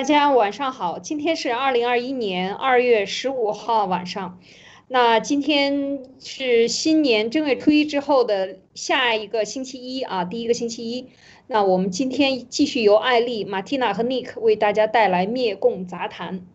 [0.00, 4.40] 大家晚上好，今天是二零二一年二月十五号晚上。
[4.88, 11.08] 那今天是新年正月初一之后的下一个星期一啊，第一个星期一。
[11.48, 16.46] 那我们今天继续由艾丽、马蒂娜和尼克为大家带来灭共杂谈。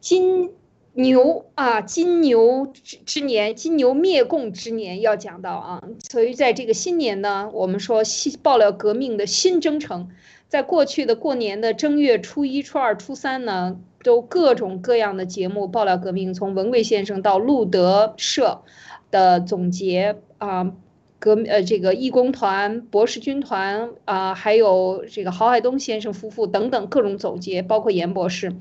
[0.00, 0.50] 金
[0.92, 10.10] 牛啊，金牛之之年，金牛灭共之年要讲到啊，所以在这个新年呢，我们说新爆料革命的新征程。
[10.48, 18.62] 在过去的过年的正月初一、初二、初三呢，都各种各样的节目爆料革命，从文贵先生到路德社
[19.10, 20.72] 的总结啊，
[21.18, 28.54] 革呃这个义工团、博士军团啊，还有这个郝海东先生夫妇等等各种总结，包括严博士。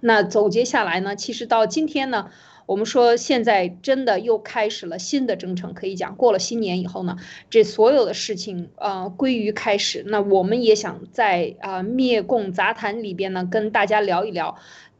[0.00, 2.30] 那总结下来呢，其实到今天呢。
[2.66, 7.16] 我们说，现在真的又开始了新的征程，可以讲过了新年以后呢，
[7.48, 10.02] 这所有的事情呃归于开始。
[10.06, 14.56] 那我们也想在啊灭共杂谈里边呢，跟大家聊一聊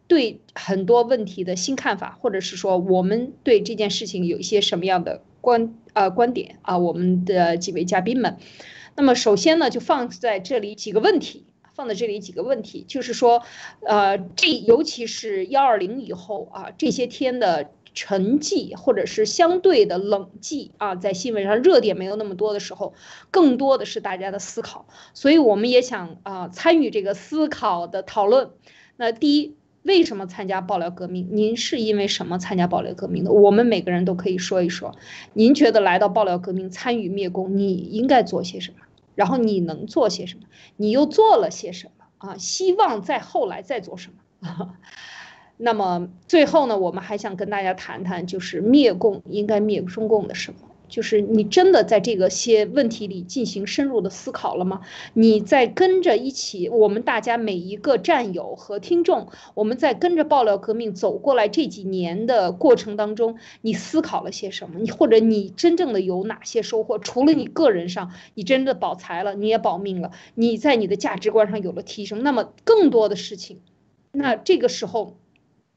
[0.07, 8.37] 对很多问题的新看法，或者是说我们对这件事情有一些什么样的观啊观点啊，我们的几位嘉宾们。
[8.95, 11.45] 那么首先呢，就放在这里几个问题。
[11.77, 13.43] 放在这里几个问题，就是说，
[13.87, 22.95] 呃，这尤其是幺二零以后啊，这些天的沉寂或者是相对的冷寂啊，在新闻上热点没有那么多的时候，
[23.31, 28.51] 更多的是大家的思考，所以我们也想啊参与这个思考的讨论。
[28.97, 31.29] 那第一，为什么参加爆料革命？
[31.31, 33.33] 您是因为什么参加爆料革命的？
[33.33, 34.97] 我们每个人都可以说一说，
[35.35, 38.86] 您觉得来到爆料革命参与灭共，你应该做些什么？
[39.17, 40.47] 然后你能做些什么？
[40.77, 42.37] 你又做了些什么啊？
[42.39, 44.77] 希望在后来再做什么？
[45.59, 50.59] 那么最后呢，我们还想跟大家谈谈，就是灭共应该灭中共的什么？
[50.89, 54.81] 就是你真的在这个些问题里进行深入的思考了吗？
[55.15, 64.79] 你在跟着一起，我们大家每一个战友和听众，我们在跟着爆料革命走过来这几年的过程当中，你思考了些什么？
[64.79, 66.99] 你或者你真正的有哪些收获？
[66.99, 73.61] 除了你个人上，你真的保财了，你也保命了，你在你的价值观上有了提升，那么更多的事情，
[74.13, 75.17] 那这个时候。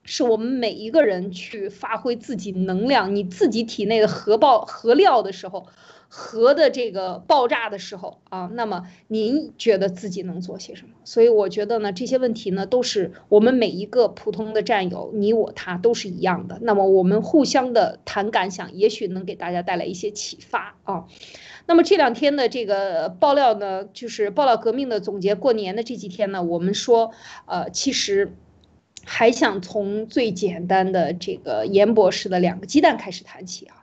[0.04, 5.68] 是我们每一个人去发挥自己能量，你自己体内的核爆核料的时候，
[6.08, 10.94] 核的这个爆炸的时候啊，那么您觉得自己能做些什么？
[11.04, 16.58] 所以我觉得呢，这些问题呢，都是我们每一个普通的战友，你我他都是一样的。
[16.62, 21.06] 那么我们互相的谈感想，也许能给大家带来一些启发啊。
[21.68, 25.36] 那么这两天的这个爆料呢，就是爆料革命的总结。
[25.36, 27.12] 过年的这几天呢，我们说，
[27.46, 28.34] 呃，其实。
[29.06, 33.76] 还想从最简单的这个严博士的两个鸡蛋开始谈起啊，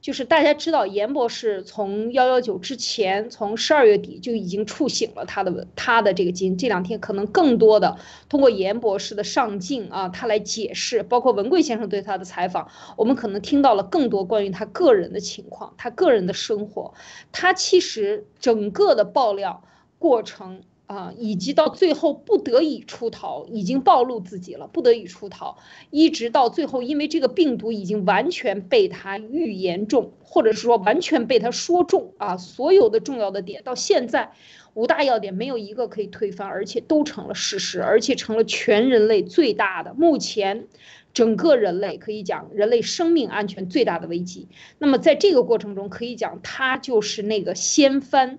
[0.00, 7.96] 就是大家知道严博士从幺幺九之前，从十二月底就已经触醒了他的他的这个基因，这两天可能更多的
[8.28, 16.92] 通过严博士的上镜啊，他来解释，包括文贵先生对他的采访，我们可能听到了更多关于他个人的情况，他个人的生活，
[17.32, 19.64] 他其实整个的爆料
[19.98, 20.60] 过程。
[20.94, 25.56] 啊，以及到最后不得已出逃，已经暴露自己了，不得已出逃，
[25.90, 34.30] 一直到最后，因为这个病毒已经完全被他预言中，或者是说完全被他说中啊，所有的重要的点到现在
[34.74, 40.68] 五大要点没有一个可以推翻，而且都成了事实，而且成了全人类最大的目前
[41.12, 44.46] 整个人类可以讲人类生命安全最大的危机。
[44.78, 48.38] 那么在这个过程中，可以讲他就是那个掀翻。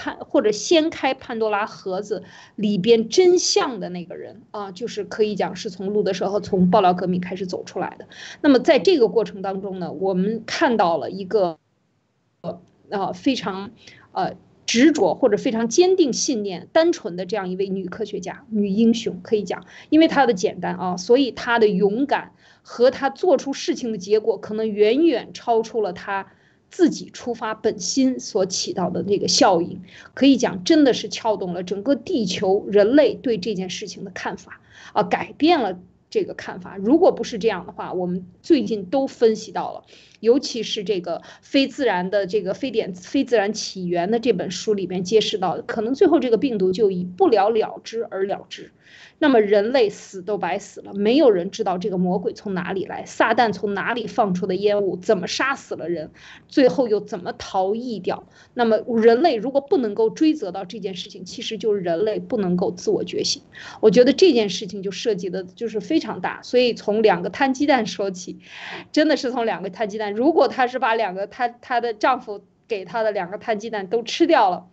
[0.00, 2.22] 潘或者掀开潘多拉盒子
[2.56, 8.06] 里边真相的那个人啊，就是可以讲是从路德社和从爆料革命开始走出来的。
[8.40, 11.58] 那么在这个过程当中呢，我们看到了一个
[12.40, 13.72] 呃啊非常
[14.12, 22.32] 呃执着或者非常坚定信念、单纯的这样一位女科学家、女英雄，可以讲，因为她的简单啊，所以她的勇敢
[22.62, 26.32] 和她做出事情的结果，可能远远超出了她。
[26.70, 29.82] 自己出发本心所起到的那个效应，
[30.14, 34.60] 可以讲真的是撬动了整个地球人类对这件事情的看法
[34.92, 35.78] 啊，改变了
[36.08, 36.76] 这个看法。
[36.76, 39.84] 如果不是这样的话，我们最近都分析到了，
[40.20, 48.70] 尤其是这个非自然的这个非典非自然起源的这本书里面揭示到，可能最后这个病毒就以不了了之而了之。
[49.22, 56.10] 那么人类死都白死了，没有人知道这个魔鬼从哪里来，撒旦从哪里放出的烟雾，怎么杀死了人，
[56.48, 58.26] 最后又怎么逃逸掉？
[58.54, 63.42] 那么人类如果不能够追责到这件事情，其实就是人类不能够自我觉醒。
[63.80, 68.38] 我觉得这件事情就涉及的就是非常大，所以从两个摊鸡蛋说起，
[68.90, 70.09] 真的是从两个摊鸡蛋。
[70.12, 74.66] 如果她是把两个她她的丈夫给她的两个摊鸡蛋都吃掉了。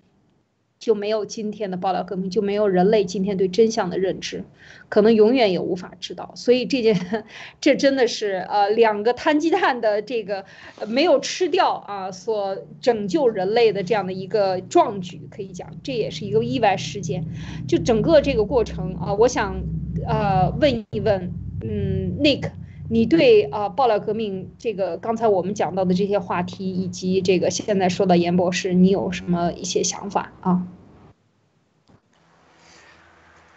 [0.80, 4.44] 就没有今天的爆料革命，就没有人类今天对真相的认知，
[4.90, 6.34] 可能永远也无法知道。
[6.36, 7.26] 所以这件，
[7.60, 10.46] 这真的是呃两个摊鸡蛋的这个
[10.88, 17.26] 没有吃掉啊，所拯救人类的这样的一个壮举，可以讲这也是一个意外事件。
[17.68, 19.64] 就整个这个过程啊，我想
[20.06, 21.34] 呃问一问，
[21.64, 22.52] 嗯，Nick。
[22.90, 30.68] 你对啊，爆料革命这个刚才我们讲到的这些话题，以及这个现在说的严博士，你有什么一些想法啊？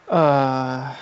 [0.07, 0.93] 呃，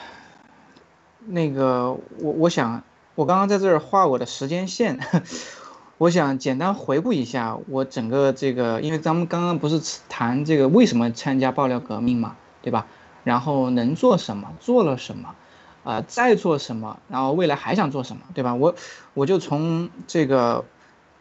[1.27, 2.85] 那个我我想，
[3.15, 5.01] 我刚刚在这儿画我的时间线，
[5.97, 12.87] 我想简单回顾一下我整个这个，因为咱们刚刚不是谈这个为什么参加爆料革命嘛，对吧？
[13.25, 15.35] 然后能做什么，做了什么。
[15.89, 16.99] 啊，在做什么？
[17.09, 18.55] 然后未来还想做什么，对吧？
[18.55, 18.75] 我
[19.15, 20.67] 我就从这个，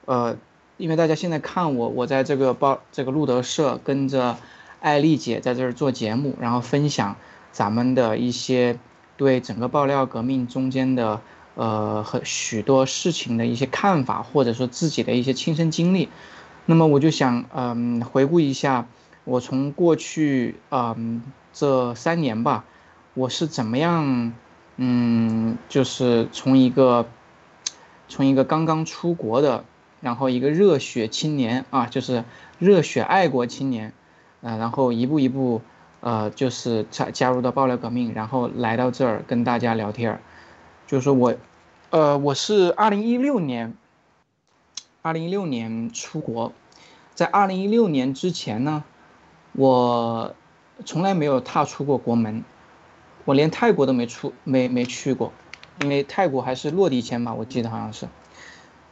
[0.04, 0.36] 呃，
[0.76, 4.36] 因为大家现在看我，我在这个报这个路德社跟着
[4.82, 7.16] 艾丽姐在这儿做节目，然后分享
[7.54, 8.78] 咱们的一些
[9.16, 11.22] 对整个爆料革命中间的
[11.56, 16.10] 呃和许多事情的一些看法，或者说自己的一些亲身经历。
[16.66, 18.86] 那么我就想，嗯，回顾一下
[19.24, 21.24] 我从过去嗯
[21.54, 22.66] 这三年吧，
[23.14, 24.34] 我是怎么样。
[24.80, 27.08] 嗯，就是从一个，
[28.08, 29.66] 从一个刚刚出国的，
[30.02, 32.24] 然后一个热血青年啊，就是
[32.60, 33.92] 热血爱国青年，
[34.42, 35.62] 呃，然后一步一步，
[36.02, 40.22] 呃，就是加加入到爆料革命，然后来到这儿跟大家聊天儿，
[40.86, 41.36] 就是说我，
[41.90, 43.76] 呃，我是二零一六年，
[45.02, 46.54] 二零一六年出国，
[47.16, 48.84] 在二零一六年之前呢，
[49.54, 50.36] 我
[50.86, 52.44] 从来没有踏出过国门。
[53.28, 55.34] 我连泰国都没出，没没去过，
[55.82, 58.08] 因为泰国还是落地签吧，我记得好像是。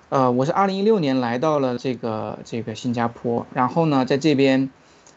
[0.10, 4.70] 呃，我是二零一六年来到了这个这个新加坡，然后呢，在这边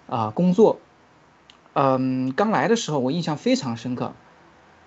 [0.07, 0.79] 啊工作。
[1.73, 4.13] 嗯，刚来的时候我印象非常深刻，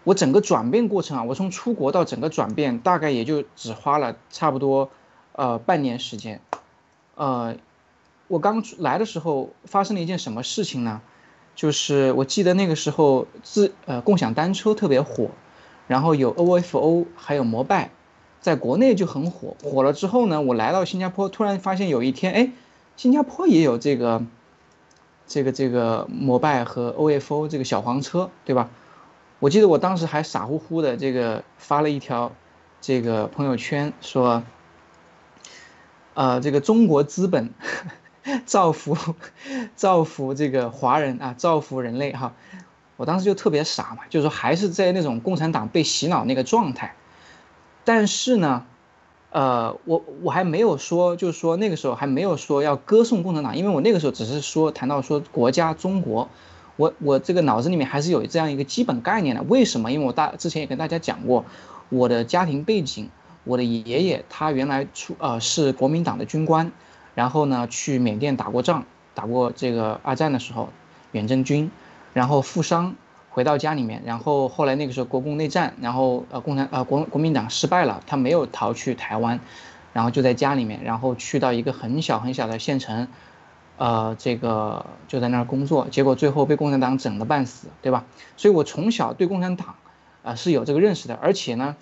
[0.05, 4.89] 我整个转变过程啊，我从出国到整个转变，大概也就只花了差不多
[5.33, 6.39] 呃半年时间。
[7.15, 7.57] 呃，
[8.29, 11.01] 我刚来的时候发生了一件什么事情呢？
[11.61, 15.29] 就是我记得那个时候自呃共享单车特别火，
[15.85, 17.91] 然后有 OFO 还有摩拜，
[18.39, 19.55] 在国内就很火。
[19.63, 22.51] 火了之后呢，我来到新加坡，突然发现有一天，哎，
[22.97, 24.25] 新加坡也有这个
[25.27, 28.71] 这个这个摩拜和 OFO 这个小黄车，对吧？
[29.37, 32.31] 我记得我当时还傻乎乎的这个发了一条
[32.81, 34.41] 这个朋友圈说，
[36.15, 37.53] 呃，这个中国资本。
[38.45, 38.95] 造福，
[39.75, 42.33] 造福这个华人啊，造福人类哈！
[42.97, 46.93] 我当时就特别傻嘛，就是说还是在那种共产党被洗脑那个状态。
[47.83, 48.63] 但是呢，
[49.31, 56.29] 呃，我我还没有说，就是说那个时候还没有说要歌颂共产党，因为我那个时候只是说谈到说国家中国，
[56.75, 59.41] 我我这个脑子里面还是有这样一个基本概念的。
[59.41, 59.91] 为什么？
[59.91, 61.43] 因为我大之前也跟大家讲过，
[61.89, 63.09] 我的家庭背景，
[63.45, 66.71] 我的爷爷他原来出呃是国民党的军官。
[67.13, 70.69] 然后呢，去缅甸打过仗，打过这个二战的时候，
[71.11, 71.69] 远征军，
[72.13, 72.95] 然后负伤
[73.29, 79.39] 回到家里面，然后后来那个时候国共内战，然后呃共产呃国国民党失败了，他没有逃去台湾，
[79.93, 83.07] 然后就在家里面，然后去到一个很小很小的县城，
[83.77, 88.05] 呃这个就在那儿工作，结果最后被共产党整的半死，对吧？
[88.37, 89.75] 所以我从小对共产党
[90.23, 91.75] 啊是有这个认识的，而且呢，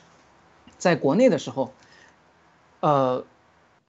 [0.80, 1.72] 在国内的时候，
[2.80, 3.24] 呃。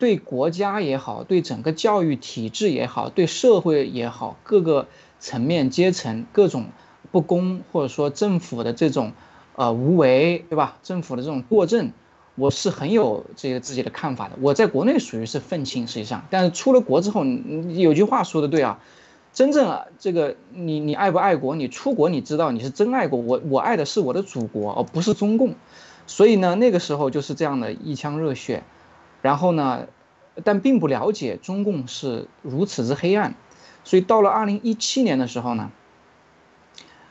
[0.00, 4.88] 对国家也好，对整个教育体制也好，对社会也好，各个
[5.18, 6.64] 层面阶层各种
[7.12, 9.12] 不公，或者说政府的这种
[9.56, 10.78] 呃无为，对吧？
[10.82, 11.92] 政府的这种过正，
[12.34, 14.36] 我是很有这个自己的看法的。
[14.40, 17.22] 我在国内属于是愤青，实际上，但是出了国之后，
[17.68, 18.80] 有句话说的对啊，
[19.34, 21.54] 真正啊这个你你爱不爱国？
[21.54, 23.20] 你出国你知道你是真爱国。
[23.20, 25.56] 我我爱的是我的祖国，而不是中共。
[26.06, 28.62] 所以呢，那个时候就是这样的一腔热血。
[29.22, 29.86] 然后呢，
[30.44, 33.34] 但并不了解中共是如此之黑暗，
[33.84, 35.70] 所以到了二零一七年的时候呢，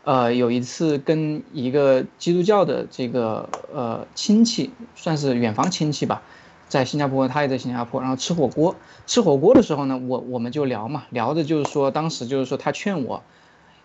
[0.04, 6.24] 呃，有一次跟一个基督教的这个呃亲戚，算是远房亲戚吧，
[6.68, 8.76] 在新加坡，他也在新加坡，然后吃火锅，
[9.06, 13.22] 吃火锅的时候呢，我我们就聊嘛，聊的就是说，当时就是说他劝我，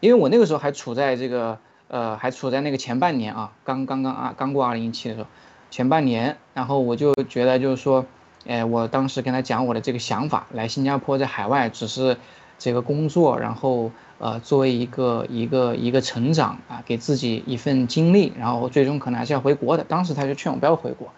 [0.00, 5.26] 因为我那个时候还处在这个呃，还处在那个前半年啊，刚刚刚啊，刚过二零一七的时候。
[5.75, 8.07] 前半年，然后我就觉得就是说，
[8.47, 12.16] 哎，我当时跟他讲我的这个想法，来新加坡在海外只是
[12.61, 13.90] 这个工作，然后
[14.21, 19.83] 呃作为一个一个一个成长啊，给自己一份经历，然后最终可能还是要回国的。
[19.83, 21.09] 当时他就劝我不要回国，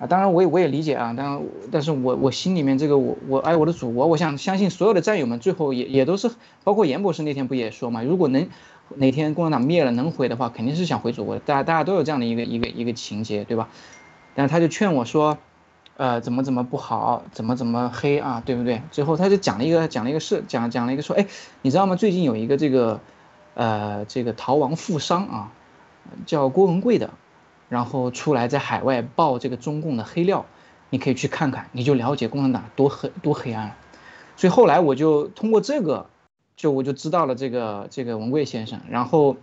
[0.00, 6.32] 啊，当然我也我也理解啊，当然，但是我我心里面这个我我爱我的祖国，我想相信所有的战友们最后也也都是，
[6.64, 8.48] 包括严博士那天不也说嘛，如果能
[8.96, 13.68] 哪天共产党灭了能回的话，肯定是想回祖国的，大家大家都有这样的一个一个一个情节，对吧？
[14.34, 15.38] 但是他就劝我说，
[15.96, 18.82] 呃，怎么怎么不好，怎么怎么黑啊，对不对？
[18.90, 21.26] 最后他就讲了一个讲了一个事，讲讲了一个说，哎，
[21.62, 21.96] 你知道吗？
[21.96, 23.00] 最近有一个这个，
[23.54, 25.52] 呃，这个逃亡富商啊，
[26.26, 27.10] 叫郭文贵的。
[27.68, 30.46] 然后出来在海外爆这个中共的黑料，
[30.88, 33.76] 你可以去看看，你就了解共产党多黑多黑暗。
[34.36, 36.06] 所以后来我就通过这个，
[36.58, 39.36] 就我就知道了这个这个文贵先生，然后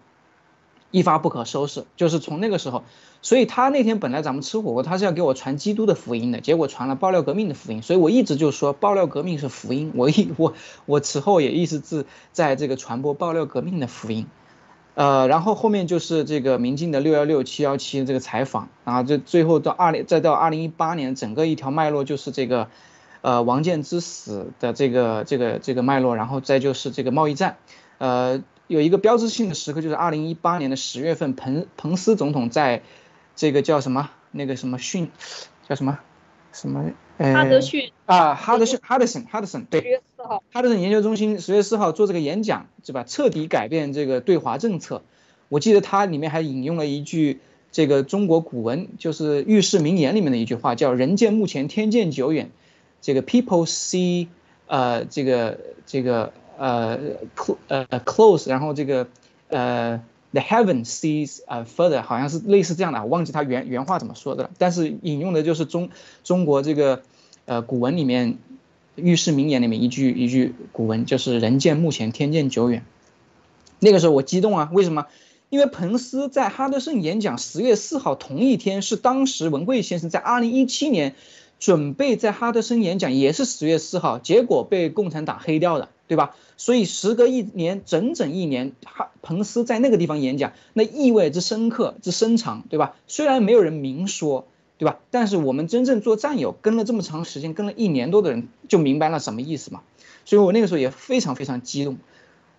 [0.92, 1.86] 一发不可收拾。
[1.96, 2.84] 就是从那个时候，
[3.22, 7.82] 所以他那天本来咱们吃火锅，他是要给我传基督的福音的，结果传了爆料革命的福音。
[7.82, 10.54] 所以我一直就说爆料革命是福音，我一我
[10.86, 14.28] 我此后也一直是在这个传播爆料革命的福音。
[14.96, 22.70] 呃，然后后面就是这个民进的六幺六七幺七这个采访，然后这最后到二零再到二零一八年，整个一条脉络就是这个，
[23.26, 27.58] 呃，王建之死的这个这个这个脉络，然后再就是这个贸易战，
[27.98, 32.84] 呃，有一个标志性的时刻就是二零一八年的十月份，彭彭斯总统在，
[33.36, 35.10] 这个叫什么那个什么训，
[35.68, 35.98] 叫什么，
[36.54, 36.92] 什么。
[37.18, 43.04] 哈德逊啊，哈德逊，哈德森，哈德森，对，十月四号，哈德森研究中心十月四号做这个演讲，对吧？
[43.06, 45.02] 彻底改变这个对华政策。
[45.50, 47.40] 我记得他里面还引用了一句
[47.72, 52.52] 这个中国古文，就是《遇事名言》里面的一句话，叫“人见目前，天见久远”。
[53.06, 54.28] 这个 people see，
[54.66, 56.98] 呃，这个这个呃
[57.68, 59.08] 呃 close，然后这个
[59.50, 60.02] 呃。
[60.32, 64.50] The heaven sees 呃 further，好像是类似这样的，我忘记他原原话怎么说的了。
[64.58, 65.92] 但是引用的就是中
[66.26, 67.04] 中国这个
[67.46, 68.38] 呃古文里面
[68.96, 72.84] 遇事名言里面一句一句古文，就是人见目前，天见久远。
[73.80, 75.06] 那个时候我激动啊，为什么？
[75.50, 81.16] 因为彭斯在哈德逊演讲十月四号同一天，是当时文贵先生在二零一七年
[81.60, 85.90] 准备在哈德森演讲，也是十月四号，结果被共产党黑掉的。
[86.08, 86.36] 对吧？
[86.56, 92.94] 所以时隔一年，整整一年，哈彭斯在那个地方演讲，那意味之深刻之深长，对吧？
[93.08, 94.46] 虽然没有人明说，
[94.78, 95.00] 对吧？
[95.10, 99.82] 但是我们真正做战友，跟了这么长时间，跟了一年多的人，就明白了什么意思嘛。
[100.26, 101.98] 所以我那个时候也非常非常激动。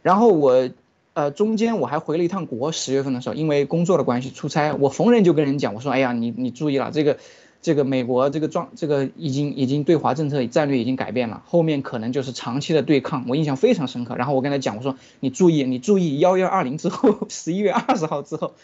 [0.02, 0.68] 然后我，
[1.12, 7.16] 呃，中间我还回了一趟国，十月份的时候，因为工作的关系出差，我逢人就跟人讲，我说，哎呀，你你注意了这个。
[7.62, 14.14] 这个美国这个状，这个已经已经对华政策战略已经改变了，后面可能就是长期的对抗，我印象非常深刻。
[14.16, 18.54] 然后我跟他讲，我说你注意，你注意幺幺二零之后，十一月二十号之后，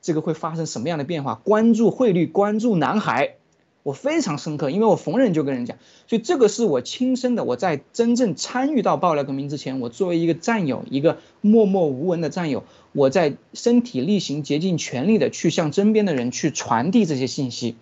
[0.00, 1.34] 这个会发生什么样的变化？
[1.34, 3.34] 关注汇率，关注南海，
[3.82, 7.42] 我非常深刻，因为我逢人就跟人讲，所以这个是我亲身的。
[7.42, 17.74] 我在真正参与到爆料革命之前，我作为一个战友，一个默默无闻的战友，我在身体力行、竭尽全力的去向身边的人去传递这些信息。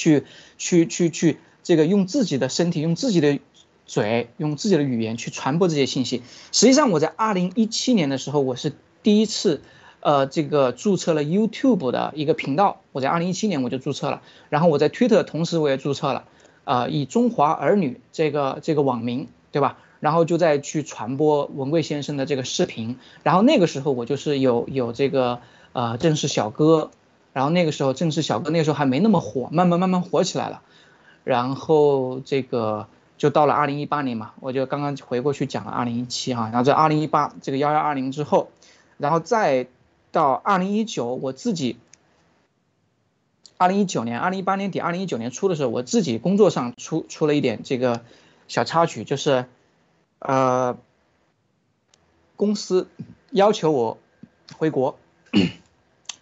[0.00, 0.24] 去
[0.56, 3.38] 去去去，这个用自己的身体，用自己的
[3.84, 6.22] 嘴，用自己的语言去传播这些信息。
[6.52, 9.60] 实际上，我在二零一七年的时候，我是第一次，
[10.00, 12.80] 呃，这个注册了 YouTube 的一个频道。
[12.92, 16.24] 我在二零一七年我就注册了，然后我在 Twitter 同时我也注册了，
[16.64, 19.76] 呃，以中华儿女这个这个网名，对吧？
[20.00, 22.96] 然后就在去传播文贵先生的这个视频。
[23.22, 25.40] 然后那个时候我就是有有这个
[25.74, 26.90] 呃正式小哥。
[27.32, 30.62] 然后那个时候正是小哥，那个时候还没那么火，慢慢慢慢火起来了。
[31.22, 36.44] 然后这个就到了二零一八年嘛，我就刚刚回过去讲了二零一七哈。
[36.44, 38.50] 然后在二零一八这个幺幺二零之后，
[38.98, 39.68] 然后再
[40.10, 41.78] 到二零一九，我自己
[43.58, 48.02] 二零一九年、二零一八年底、二零一九年初的时候，我自己工作上出出了一点这个
[48.48, 49.44] 小插曲，就是
[50.18, 50.76] 呃
[52.36, 52.88] 公司
[53.30, 53.98] 要求我
[54.56, 54.98] 回国。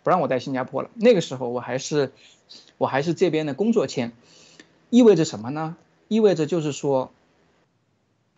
[0.08, 0.88] 不让我在新加坡了。
[0.94, 2.12] 那个时候我还是，
[2.78, 4.12] 我还是这边的工作签，
[4.88, 5.76] 意味着什么呢？
[6.08, 7.10] 意味着就是说，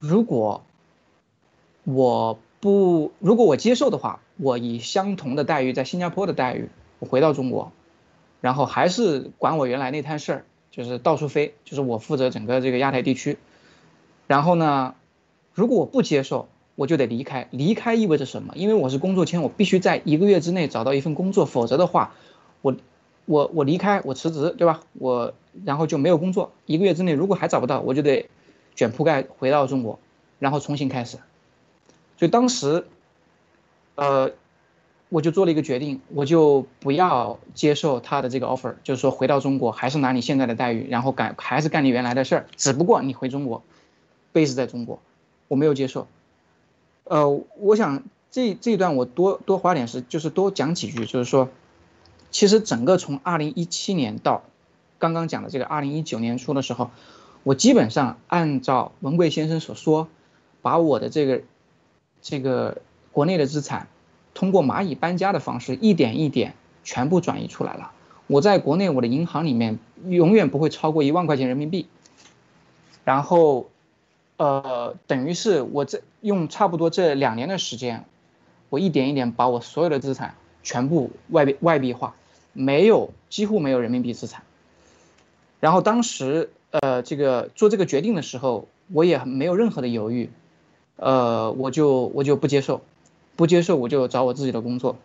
[0.00, 0.64] 如果
[1.84, 7.70] 我不，如果我接受的话，我以相同的待遇在新加坡的待遇，我回到中国，
[8.40, 13.38] 然后还是管我原来那摊事儿，就是到处飞，就是我负责整个这个亚太地区。
[14.26, 14.96] 然后呢，
[15.54, 16.48] 如果我不接受。
[16.80, 18.54] 我就得离开，离开意味着什么？
[18.56, 22.14] 因为我是工作签，我必须在一个月之内找到一份工作，否则的话，
[22.62, 22.74] 我，
[23.26, 24.80] 我，我离开，我辞职，对吧？
[24.94, 25.34] 我
[25.66, 28.30] 然后就没有工作，一个月之内如果还找不到，我就得
[28.74, 29.98] 卷铺盖回到中国，
[30.38, 31.18] 然后重新开始。
[32.16, 32.86] 所以当时，
[33.96, 34.30] 呃，
[35.10, 43.62] 我就做了一个决定，我就不要接受他的这个 offer，就是说回到中国还是拿你现在的待遇，然后干还是干你原来的事儿，只不过你回中国
[44.32, 44.98] ，base 在中国，
[45.46, 46.06] 我没有接受。
[47.10, 51.48] 呃，我想这这一段我多多花点时，就是多讲几句，就是说，
[52.30, 54.44] 其实整个从二零一七年到
[55.00, 56.92] 刚刚讲的这个二零一九年初的时候，
[57.42, 60.06] 我基本上按照文贵先生所说，
[60.62, 61.42] 把我的这个
[62.22, 63.88] 这个国内的资产，
[64.32, 67.90] 通过蚂蚁搬家的方式，一点一点全部转移出来了。
[68.28, 71.88] 我在国内我的银行里面永远不会超过一万块钱人民币，
[73.04, 73.68] 然后，
[74.40, 78.06] 呃，等于是我这用差不多这两年的时间，
[78.70, 82.14] 我一点一点把我所有的资产全部外币外币化，
[82.54, 84.42] 没有几乎没有人民币资产。
[85.60, 90.30] 然后当时呃这个做这个决定的时候，我也没有任何的犹豫，
[90.96, 92.80] 呃我就我就不接受，
[93.36, 94.96] 不接受我就找我自己的工作。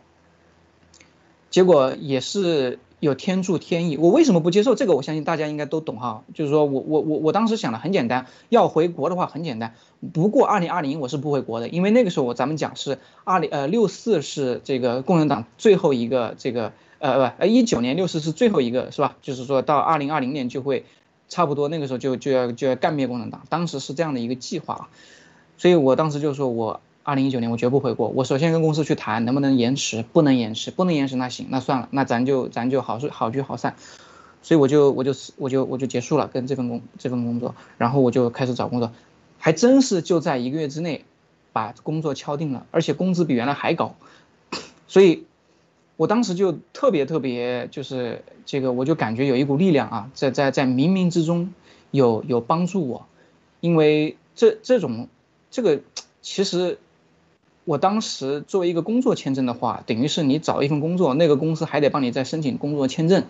[1.50, 2.80] 结果也是。
[3.00, 4.96] 有天助天意，我为什么不接受这个？
[4.96, 6.24] 我相信大家应该都懂哈。
[6.34, 9.76] 就是说我我我我当时想的很简单，要回国的话很简单。
[10.14, 19.18] 不过二零二零我是不回国的，因为那个时候我咱们讲是二零呃六四是这个共产党最后一个这个呃不呃一九年六四是最后一个是吧？
[19.22, 20.86] 就是说到二零二零年就会
[21.28, 24.90] 差不多那个时候就就要就要干灭共产党，当时是这样的一个计划，
[25.58, 26.82] 所以我当时就说我。
[27.06, 28.08] 二零一九年我绝不回国。
[28.10, 33.76] 我首先跟公司去谈能不能延迟，不能延迟，不能延迟那行，那算了，那咱就咱就好好聚好散。
[34.42, 38.92] 所以我就我就我就我就结束了跟这份工这份工作，然后我就开始找工作，
[39.38, 41.06] 还真是就在一个月之内
[41.54, 43.96] 把工作敲定了，而且工资比原来还高。
[44.88, 45.26] 所以，
[45.98, 51.54] 我当时就特别特别就是这个，我就感觉有一股力量啊，在在在冥冥之中
[51.92, 53.06] 有有帮助我，
[53.60, 55.08] 因为这这种
[55.52, 55.82] 这个
[56.24, 56.80] 其实。
[57.66, 63.24] 我当时作为一个工作签证的话，等于是你找一份工作，那个公司还得帮你再申请工作签证，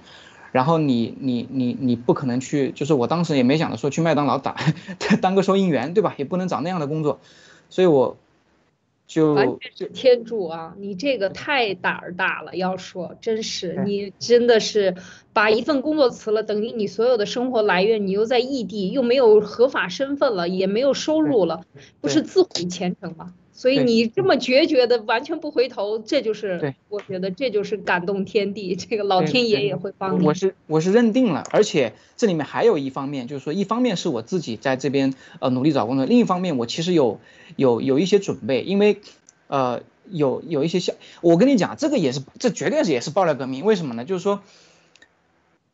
[0.52, 4.58] 然后你你你你不可能去，就是我当时也没想着说去麦当劳打
[5.22, 6.14] 当个收银员，对吧？
[6.18, 7.20] 也不能找那样的工作，
[7.70, 8.18] 所以我
[9.08, 10.74] 就完全是天助啊！
[10.80, 14.96] 你这个太胆儿大了，要说真是你真的是
[15.32, 21.64] 把一份工作辞了，等于你所有的生活来源，你又在异地，又没有合法身份了，也没有收入了，
[22.02, 23.34] 不是自毁前程吗？
[23.58, 30.26] 所以你这么决绝的完全不回头，这就是我觉得这就是感动天地，这个老天爷也会帮你。
[30.26, 37.22] 我是我是认定了，而且这里面还有一方面，就是说一方面是我自己在这边呃努力找工作，另一方面我其实有
[37.56, 39.00] 有有一些准备，因为
[39.48, 44.04] 呃有有一些像，我跟你讲，这个也是这绝对是也是爆料革命，为什么呢？
[44.04, 44.42] 就是说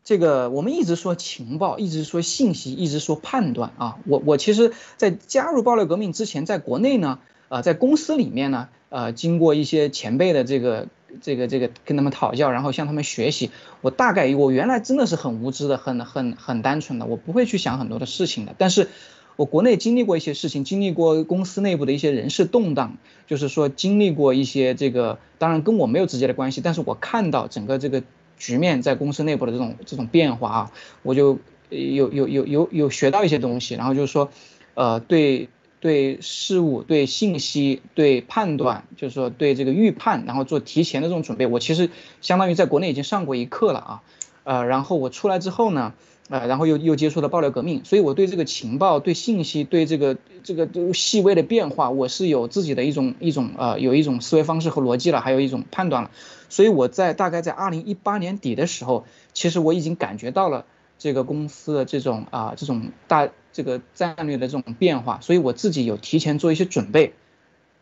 [0.03, 7.17] 这个我们一直说情报，一直说信息，一直说判断啊，我我其实，在加入爆料革命之前，在国内呢。
[7.51, 10.87] 呃，在公司里面呢，呃，经过一些前辈的这个、
[11.19, 18.55] 这个、这个跟他们讨教，然后向他们学习，我大概我原来真的是很无知的，很、很、很单纯的，我不会去想很多的事情的。
[18.57, 18.87] 但是，
[19.35, 22.95] 我国内经历过一些事情，经历过公司内部的一些人事动荡，
[23.27, 28.01] 就是说经历过一些这个，当然跟我没有直接的关系，但是我看到整个这个
[28.37, 30.71] 局面在公司内部的这种这种变化啊，
[31.03, 31.37] 我就
[31.67, 34.29] 有有有有有学到一些东西，然后就是说，
[34.75, 35.49] 呃，对。
[35.81, 41.89] 对事物、对信息、对判断，就是说对这个预判，然后做提前的这种准备，我其实
[42.21, 44.01] 相当于在国内已经上过一课了啊，
[44.43, 45.93] 呃，然后我出来之后呢，
[46.29, 56.11] 呃，然后又又接触了爆料革命，所以我对这个情报、对信息、对这个这个细微的变化，我是有自己的一种一种呃，有一种思维方式和逻辑了，还有一种判断了，
[56.47, 60.65] 所以我在大概在二零一八年底的时候，其实我已经感觉到了。
[61.01, 67.13] 这个公司的这种啊，这种大这个战略的这种变化，所以我自己有提前做一些准备，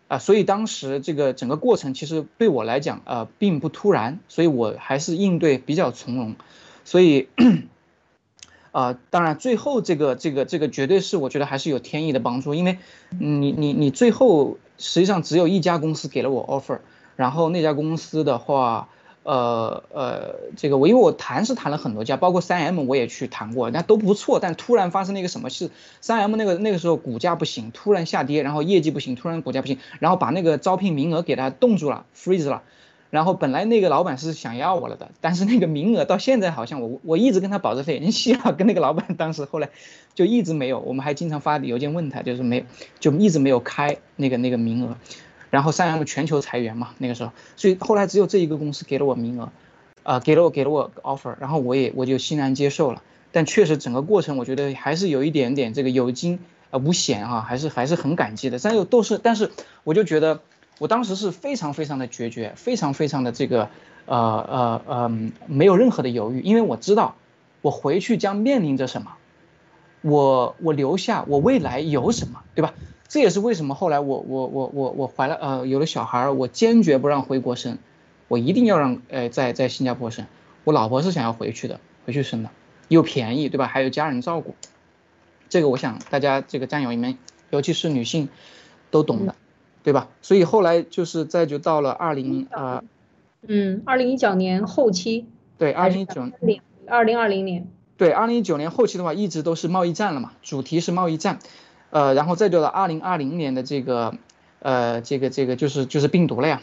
[0.08, 6.38] 啊，所以当时这个整个过程其实对我来讲，呃，并不突然，所以我还是应对比较从容，
[6.86, 7.28] 所以，
[8.72, 12.78] 啊，当然最后这个这个这个绝对是我觉得还是有天意的帮助，因为
[13.10, 16.80] 你你你最后实际上只有一家公司给了我 offer，
[17.18, 18.88] 然后那家公司的话。
[19.30, 24.40] 呃呃，这个我因为我谈是谈了很多家，包括三 M 我也去谈过，那都不错。
[24.40, 25.70] 但突然发生了一个什么事？
[26.02, 32.64] 三 M 那个那个时候股价不行，突然下跌，然后业绩不行，突然股价不行，然后把那个招聘名额给他冻住了，freeze 了。
[33.12, 39.70] 然后本来那个老板是想要我了的，但是那个名额到现在好像我我一直跟他保持联系啊，跟那个老板当时后来
[40.16, 42.66] 就一直没有，我们还经常发邮件问他，就是没
[43.00, 44.98] 就一直没有开那个那个名额。
[45.50, 49.50] 然后三 M 全球裁员嘛，那个时候，所以后来只有这一个公司给了我名额，
[50.04, 53.02] 呃，给了我给了我 offer，然后我也我就欣然接受了。
[53.32, 56.40] 但确实整个过程我觉得还是有一点点这个有惊
[56.72, 58.58] 呃无险啊，还是还是很感激的。
[58.60, 59.52] 但又都是，但是
[59.84, 60.40] 我就觉得
[60.80, 63.70] 我当时是非常非常的决绝，非常非常的这个
[64.06, 65.10] 呃呃呃
[65.48, 67.16] 没有任何的犹豫，因为我知道
[67.62, 69.12] 我回去将面临着什么，
[70.02, 72.74] 我我留下我未来有什么，对吧？
[73.10, 77.80] 这也是为什么后来我我我我我怀了呃有了小孩儿，我坚决不让回国生，
[78.30, 80.28] 我一定要让呃在在新加坡生。
[80.64, 82.52] 我老婆是想要回去的，回去生的，
[82.88, 83.66] 又便宜，对吧？
[83.66, 84.54] 还有家人照顾，
[85.50, 87.18] 这个我想大家这个战友里面，
[87.50, 88.30] 尤其是女性，
[88.92, 89.34] 都懂的，
[89.82, 90.10] 对吧？
[90.22, 92.84] 所以后来就是再就到了二零啊，
[93.48, 95.26] 嗯，二零一九年后期，
[95.58, 97.68] 对，二零一九年，二零二零年，
[97.98, 101.40] 对，二零一九年后期的话，一直都是贸易战了嘛，主题是贸易战，
[101.92, 104.16] 呃，然后再到了二零二零年的这个，
[104.60, 106.62] 呃，这个这个就是就是病毒了呀。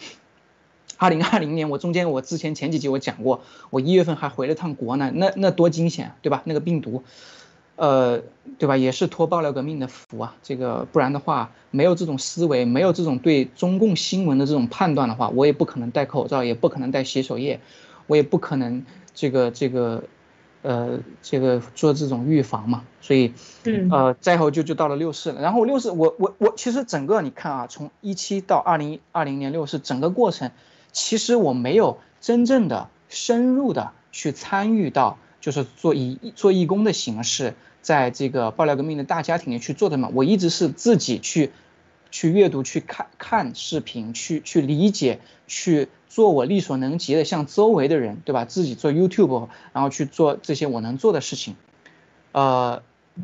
[0.99, 6.41] 二零二零年，我中间我之前前几集我讲过，我一月份还回了趟国呢，那那多惊险，对吧？
[6.45, 7.03] 那个病毒，
[7.75, 8.23] 呃，
[8.59, 8.79] 对吧？
[8.79, 17.61] 也是托爆料革命的福啊，这个不然的话，没有这种思维，没有这种对中共新闻的这种判断的话，我也不可能戴口罩，也不可能戴洗手液，
[18.07, 18.83] 我也不可能
[19.15, 20.03] 这个这个，
[20.67, 22.83] 呃，这个做这种预防嘛。
[23.01, 23.33] 所以，
[23.65, 30.51] 嗯，呃，再后就就到了六四了，然后六四，我我我其实整个你看啊，从一七到二零二零年六四整个过程。
[30.93, 40.11] 其实我没有真正的深入的去参与到，就是做义做义工的形式，在这个爆料革命的大家庭里去做的嘛。
[40.15, 41.53] 我一直是自己去，
[42.17, 48.47] 去阅读、去看看视频、去去理解、去做我力所能及的，向周围的人，对吧？
[48.47, 51.57] 自己做 YouTube，然后去做这些我能做的事情，
[52.33, 52.83] 呃。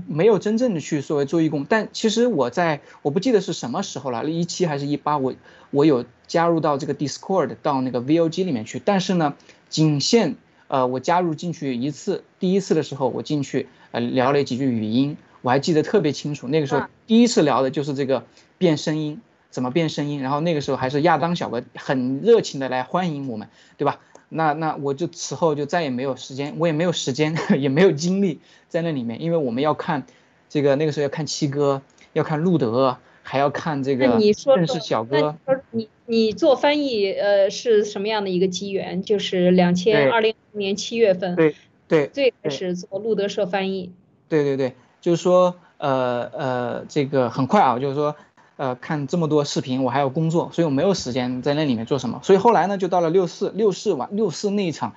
[0.09, 5.35] 没有真正的去作为做义工，但其实我在我不记得是什么时候了，一七还是一八，我
[5.71, 9.35] 我有加入到这个 Discord 到那个 VOG 里面去，但是呢，
[9.69, 10.37] 仅限
[10.69, 18.25] 呃我加入进去一次，第一次的时候我进去呃聊了几句语音，我还记得特别清楚，那个时候第一次聊的就是这个
[18.62, 19.20] 变声音，
[19.51, 23.98] 怎么变声音，然后那个时候还是亚当小哥很热情的来欢迎我们，对吧？
[24.29, 30.07] 那那我就此后就再也没有时间，我也没有时间， 也没有精力在那里面，因为我们要看
[30.48, 35.35] 这个那个时候要看七哥，要看路德，还要看这个认识小哥。
[35.72, 39.03] 你你做翻译呃是什么样的一个机缘？
[39.03, 41.57] 就是两千二零年七月份，对
[41.88, 43.90] 对，最开始做路德社翻译。
[44.29, 48.14] 对对对，就是说呃呃这个很快啊，就是说。
[48.57, 52.21] 呃，看这么多视频，我还要工作，所以我没有时间在那里面做什么。
[52.23, 54.95] 所以后来呢，就到了六四，六四完六四那一场，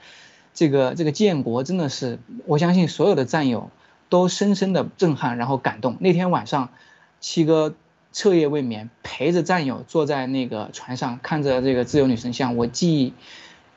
[0.54, 3.70] 这个这个建国真的是，我相信所有的战友
[4.10, 5.96] 都深深的震撼，然后感动。
[6.02, 6.70] 那天晚上，
[7.22, 7.74] 七哥
[8.12, 13.14] 彻夜未眠，陪着战友坐在那个船上，看着这个自由女神像，我记忆，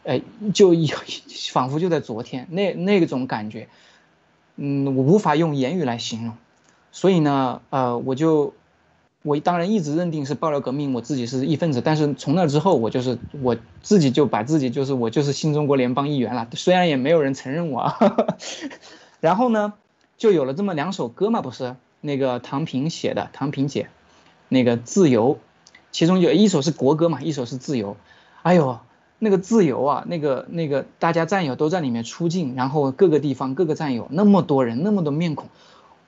[0.02, 0.20] 呃，
[0.52, 0.72] 就
[1.52, 3.68] 仿佛就在昨天，那那种感觉，
[4.56, 6.34] 嗯，我无法用言语来形容。
[6.90, 8.54] 所以呢，呃，我就。
[9.28, 11.82] 我当然一直认定是爆料革命，我自己是一份子。
[11.82, 16.48] 但是从那之后，我就是我自己就把自己就是我就是新中国联邦议员了。
[16.54, 17.92] 虽然也没有人承认我。
[19.20, 19.74] 然后呢，
[20.16, 23.90] 就有了这么两首歌嘛，不是那个唐平写的，唐平姐，
[24.48, 25.38] 那个自由，
[25.92, 27.98] 其中有一首是国歌嘛，一首是自由。
[28.42, 28.78] 哎呦，
[29.18, 35.48] 那个自由啊，那个那个大家战友都在里面出镜，然后各个地方各个战友那么多人那么多面孔，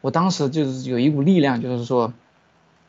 [0.00, 2.14] 我当时就是有一股力量，就是说。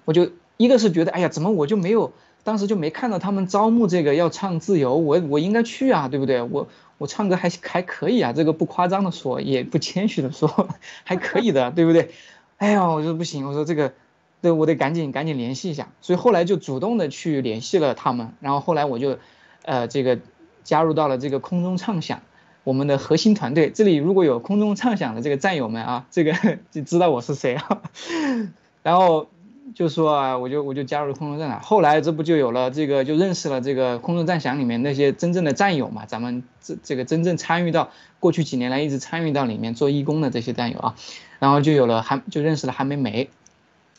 [0.05, 6.41] 我就一个是觉得，哎呀，怎么我就没有，当时就没看到他们招募这个要唱自由，我我应该去啊，对不对？
[6.41, 10.69] 我我唱歌还还可以啊，这个不夸张的说，也不谦虚的说，
[11.03, 12.11] 还可以的，对不对？
[12.57, 13.93] 哎呀，我说不行，我说这个，
[14.41, 19.17] 对我得赶紧赶紧联系一下，所以后来就主动的去联系了他们，然后后来我就，
[19.63, 20.19] 呃，这个
[20.63, 22.21] 加入到了这个空中畅想，
[22.63, 23.71] 我们的核心团队。
[23.71, 26.33] 这里如果有空中畅想的这个战友们啊，这个
[26.69, 27.81] 就知道我是谁啊，
[28.83, 29.27] 然后。
[29.73, 31.59] 就说啊，我就我就加入了空中战了。
[31.59, 36.05] 后来这不就有了这个，就认识了这个空中战响里面那些真正的战友嘛。
[36.05, 40.95] 咱们这这个真正参与到过去几年来一直参与到里面做义工的这些战友啊，
[41.39, 43.29] 然后就有了韩，就认识了韩梅梅，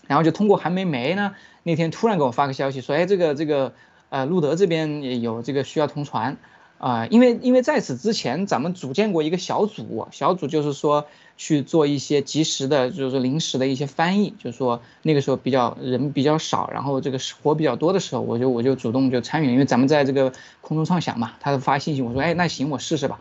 [0.06, 3.72] 然后就通过韩梅梅呢，那天突然给我发个消息说，哎，这个这个
[4.10, 6.36] 呃路德这边也有这个需要同传。
[6.82, 23.20] 啊，因为因为在此之前，咱们组建过一个小组，小组就是说去做一些及时的，就是临时的一些翻译，就是说那个时候比较人比较少，然后这个活比较多的时候，我就我就主动就参与了，因为咱们在这个空中畅想嘛，他发信息，我说哎那行我试试吧，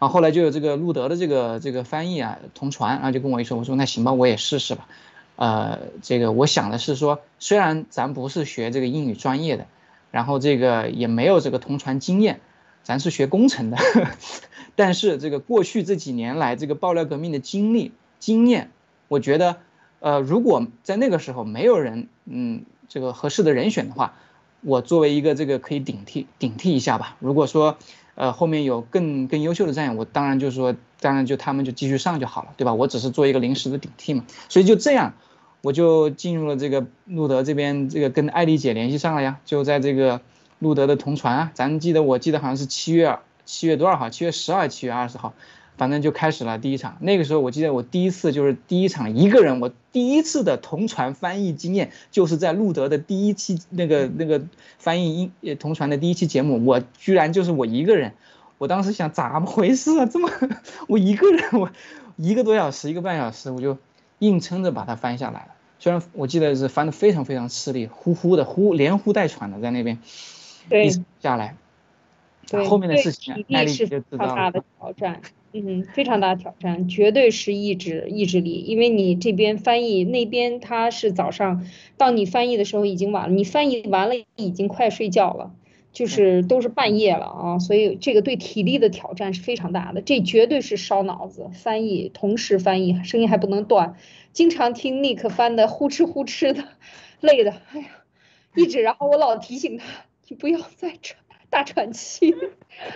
[0.00, 4.88] 啊后来就有这个路德的这个这个翻译啊同传，然后就跟我一说，我说那行吧我也试试吧，
[5.36, 9.66] 呃这个我想的是说，虽然咱不是学这个英语专业的，
[10.10, 12.40] 然后这个也没有这个同传经验。
[12.88, 13.76] 咱是学工程的，
[14.74, 18.70] 但是这个过去这几年来这个爆料革命的经历经验，
[19.08, 19.56] 我觉得，
[20.00, 24.14] 呃，如果在那个时候没有人，嗯，这个合适的人选的话，
[24.62, 27.18] 我作为一个这个可以顶替顶替一下吧。
[27.20, 27.76] 如果说，
[28.14, 32.72] 呃，后面有更更优秀的战友，我当然就是说，当然就他们就继续上就好了，对吧？
[32.72, 34.24] 我只是做一个临时的顶替嘛。
[34.48, 35.12] 所以就这样，
[35.60, 40.22] 我就进入了这个路德这边，这个跟艾丽姐联系上了呀，就在这个。
[40.58, 44.10] 路德的同传啊，咱记得，我记得好像是七月七月多少号？
[44.10, 45.34] 七月十二、七月二十号，
[45.76, 46.96] 反正就开始了第一场。
[47.00, 54.42] 那个时候我记得我第一次就是第一场一个人，我第一次的同传翻译经验就是在路德的第一期那个那个
[54.78, 58.12] 翻译英呃同传的第一期节目，我居然就是我一个人。
[58.58, 60.06] 我当时想咋么回事啊？
[60.06, 60.28] 这么
[60.88, 61.70] 我一个人我
[62.16, 63.78] 一个多小时一个半小时我就
[64.18, 65.48] 硬撑着把它翻下来了。
[65.78, 70.00] 虽然我记得是翻的非常非常吃力，呼呼的呼连呼带喘的在那边
[70.68, 70.90] 对。
[71.20, 71.56] 下来。
[72.50, 75.20] 对，后面的事情，体力是非常大的挑战，
[75.52, 81.66] 嗯，非常大的挑战，绝对是意志意志力，因为你这边翻译，那边他是早上，
[81.98, 85.52] 到你翻译的时候已经晚了，你翻译完了已经快睡觉了，
[85.92, 93.96] 就是都是半夜了啊，所以这个对体力的挑战是非常大的，这绝对是烧脑子，翻译同时翻译，声音还不能断，
[94.32, 96.64] 经常听 Nick 翻的呼哧呼哧的，
[97.20, 97.88] 累的，哎呀，
[98.54, 99.84] 一直，然后我老提醒他，
[100.28, 101.18] 你不要 再喘。
[101.50, 102.34] 大喘气，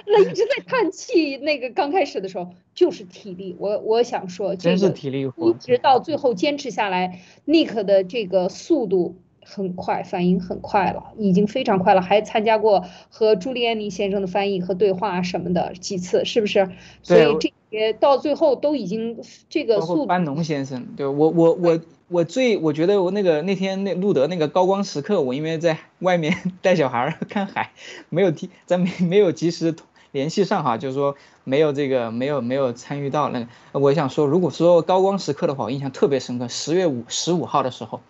[0.07, 1.39] 那一直在叹气。
[1.39, 5.49] 那个刚开始的时候就是体力，我我想说，真是体力活。
[5.49, 12.03] 一直到最后坚持下来，Nick 的这个速度很快，反应很快了，已经非常快了。
[12.03, 16.69] 还参加过和朱利安尼先生的翻译和对话什么的几次，是不是？
[17.03, 19.19] 所以这些到最后都已经
[19.49, 20.05] 这个速度。
[20.05, 21.81] 班农先生，对我我我。
[22.13, 27.73] 我最我觉得我那个那天那路德那个高光时刻，我因为在外面 带小孩看海，
[28.11, 29.75] 没有提咱没没有及时
[30.11, 33.47] 联系上哈，就是说没有这个没有没有参与到那个。
[33.81, 36.49] 我想说，如果说高光时刻的话，我印象特别深刻。
[36.49, 38.03] 十月五十五号的时候，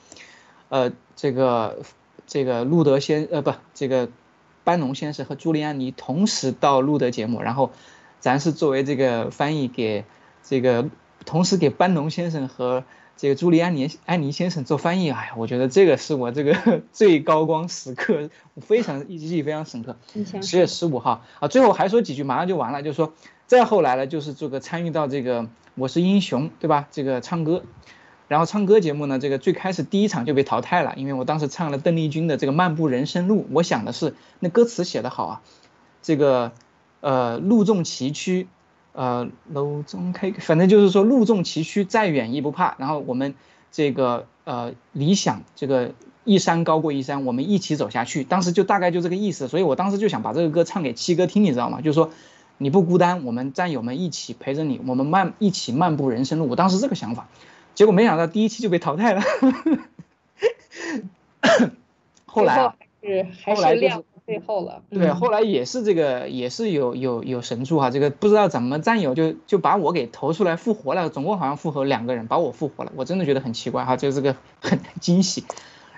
[0.69, 1.79] 呃，这个
[2.27, 4.09] 这个路德先呃不这个
[4.65, 7.71] 班农先生和朱利安尼同时到路德节目，然后
[8.19, 10.05] 咱是作为这个翻译给
[10.43, 10.91] 这个
[11.25, 12.83] 同时给班农先生和。
[13.23, 18.31] 这个朱利安尼安妮先生做翻译，哎呀，我觉得这个是我这个 最高光时刻，
[18.61, 19.97] 非常记忆非常深刻。
[20.43, 23.13] 十月十五号啊，最后还说几句，马上就完了，就是说
[23.47, 26.89] 再后来呢，就是这个参与到这个我是英雄，对吧？
[26.91, 27.63] 这个唱歌，
[28.27, 35.43] 然后唱歌节目呢，这个最开始第一场就被淘汰了，因为我当时唱了邓丽君的这个漫步人生路，我想的是那歌词写得好啊，
[36.03, 36.51] 这个
[36.99, 38.49] 呃路纵崎岖。
[38.93, 42.77] 呃，路中开，反正就是说路纵崎岖，再远亦不怕。
[42.79, 43.35] 然后我们
[43.71, 48.23] 这个呃理想，这个一山高过一山，我们一起走下去。
[48.23, 51.81] 当时就大概就这个意思，所以我当时就想把这个歌唱给七哥听，你知道吗？
[51.81, 52.11] 就是说
[52.59, 56.49] 你不孤单，我们战友们一起陪着你，我们漫一起漫步人生路。
[56.49, 57.29] 我当时这个想法，
[57.75, 59.23] 结果没想到第一期就被淘汰了。
[62.27, 64.05] 后来是还是亮。
[64.25, 75.45] 最后了，对，后来也是这个，也是有有有神助哈，这个不知道怎么战友就就把我给投出来复活了，总共好像复活两个人，把我复活了，我真的觉得很奇怪哈，就这个 很惊喜，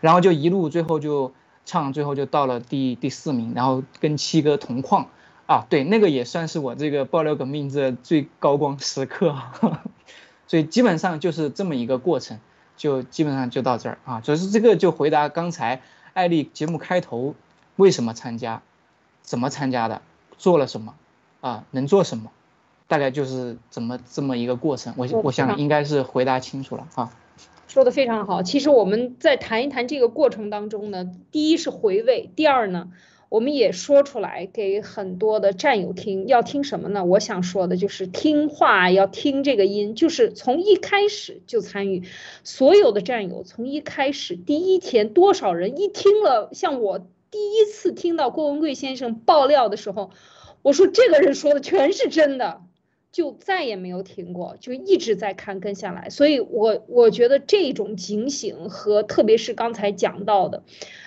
[0.01, 1.33] 然后就一路最后就
[1.65, 5.09] 唱，最后就到了第第四名，然后跟七哥同框。
[5.47, 9.37] 啊，对，那个也算是我这个爆料革命这最高光时刻，
[10.47, 12.41] 所以基本上就是这么一个过程，
[12.79, 15.83] 就基本上就到这儿啊，只是这个就回答刚才
[16.15, 17.35] 艾丽节目开头。
[17.77, 18.63] 为什么参加？
[19.23, 20.03] 怎么参加的？
[20.37, 20.95] 做了什么？
[21.41, 22.31] 啊，能做什么？
[22.87, 24.93] 大概就是怎么这么一个过程。
[24.99, 27.17] 我我想应该是回答清楚了啊。
[27.67, 28.43] 说的非常好。
[28.43, 32.91] 其实我们在谈一谈这个过程当中呢，第一是回味，第二呢，
[33.31, 36.29] 我们也说出来给很多的战友听。
[36.29, 37.05] 要听什么呢？
[37.05, 42.03] 我想说的就是听话，要听这个音，就是从一开始就参与。
[42.45, 47.07] 所有的战友从一开始第一天，多少人一听了，像我。
[47.35, 50.13] 第一次听到郭文贵先生爆料的时候，
[50.63, 52.61] 我说这个人说的全是真的，
[53.11, 56.11] 就再也没有停过，就一直在看跟下来。
[56.11, 60.63] 所以，我我觉得这种警醒和特别是刚才讲到的。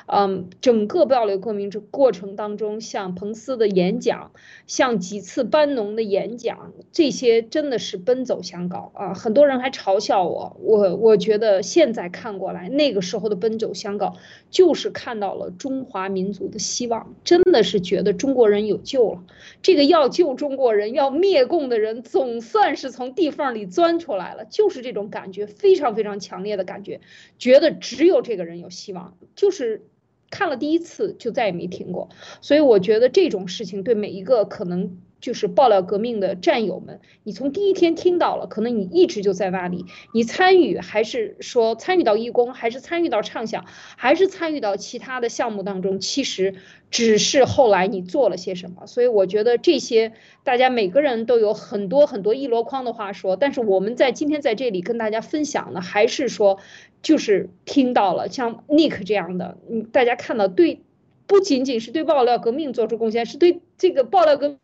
[0.09, 4.31] 嗯，整个爆料革命这过程当中，像彭斯的演讲，
[4.65, 9.13] 像几次班农的演讲，这些真的是奔走相告啊！
[9.13, 14.15] 很多人还嘲笑我，我我觉得现在看过来，那个时候的奔走相告，
[14.49, 19.23] 就是看到了中华民族的希望，真的是觉得中国人有救了。
[19.61, 27.01] 这个要救中国人、要灭共的人，总算是从地缝里钻出来了，就是这种感觉，非常非常强烈的感觉，
[27.37, 29.85] 觉得只有这个人有希望，就是。
[30.29, 32.09] 看了第一次就再也没停过，
[32.41, 46.55] 所以我觉得这种事情对每一个可能就是爆料革命的战友们，你从第一天听到了，可能你一直就在那里，你参与还是说参与到义工，还是参与到畅想，还是参与到其他的项目当中，其实
[46.91, 48.85] 只是后来你做了些什么。
[48.85, 56.59] 所以我觉得这些大家每个人都有很多很多一箩筐的话说，但是我们在今天在这里跟大家分享的还是说。
[57.03, 60.81] 就是听到了像 Nick 这样的，嗯，大家看到对，
[61.27, 64.57] 不仅仅是对爆料革命做出贡献，是对这个爆料革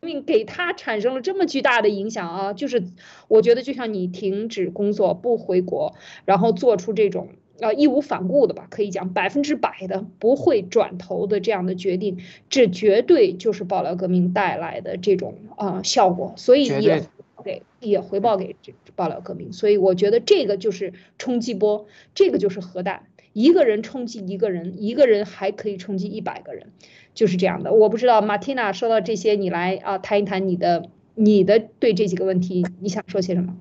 [0.00, 2.52] 命给他产生了这么巨大的影响啊！
[2.52, 2.84] 就是
[3.26, 7.30] 我觉得，就像你停止工作不回国，然后做出这种
[7.60, 17.02] 呃义无反顾的吧，可以讲百分之百的不会转头的这样的决定，这绝对就是爆料革命带来的这种呃效果，所以也
[17.44, 19.52] 给也回报给这爆料革命。
[19.52, 23.07] 所以我觉得这个就是冲击波，这个就是核弹，
[23.38, 26.72] 一个人冲击一个人，一个人还可以冲击一百个人。
[27.14, 33.56] 就是这样的，我不知道马蒂娜说到这些，你来啊谈一谈你的你的对这几个问题你想说些什么？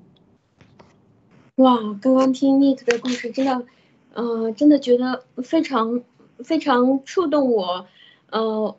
[1.56, 3.66] 哇，刚刚听 Nick 的故事，真的，
[4.14, 6.04] 呃，真的觉得非常
[6.44, 7.88] 非常触动我，
[8.30, 8.78] 呃，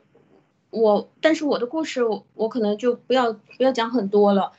[0.69, 2.01] 我但是我的故事
[2.35, 4.53] 我可能就不要不要讲很多了，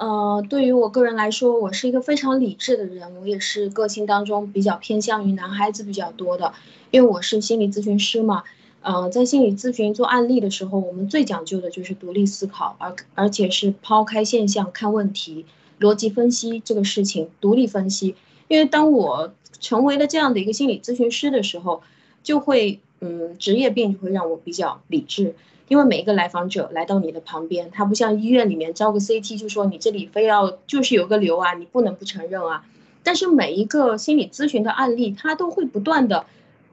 [0.00, 6.54] 呃，对于我个人来说，我是一个非常理智的人，我也是个性当中比较偏向于男孩子比较多的，
[6.90, 8.42] 因为我是心理咨询师嘛。
[8.80, 15.44] 呃，在心理咨询做案例的时候，我们最讲究的就是独立思考，而而且是抛开现象看问题，
[15.78, 18.16] 逻辑分析这个事情，独立分析。
[18.48, 21.82] 因为当我成为了这样的一个心理咨询师的时候，
[22.22, 25.34] 就会，嗯，职业病就会让我比较理智。
[25.70, 32.66] 因为每一个来访者来到你的旁边，他不像医院里面招个 CT 就说你这里非要就是有个瘤啊，你不能不承认啊。
[33.04, 36.26] 但是每一个心理咨询的案例，他都会不断的。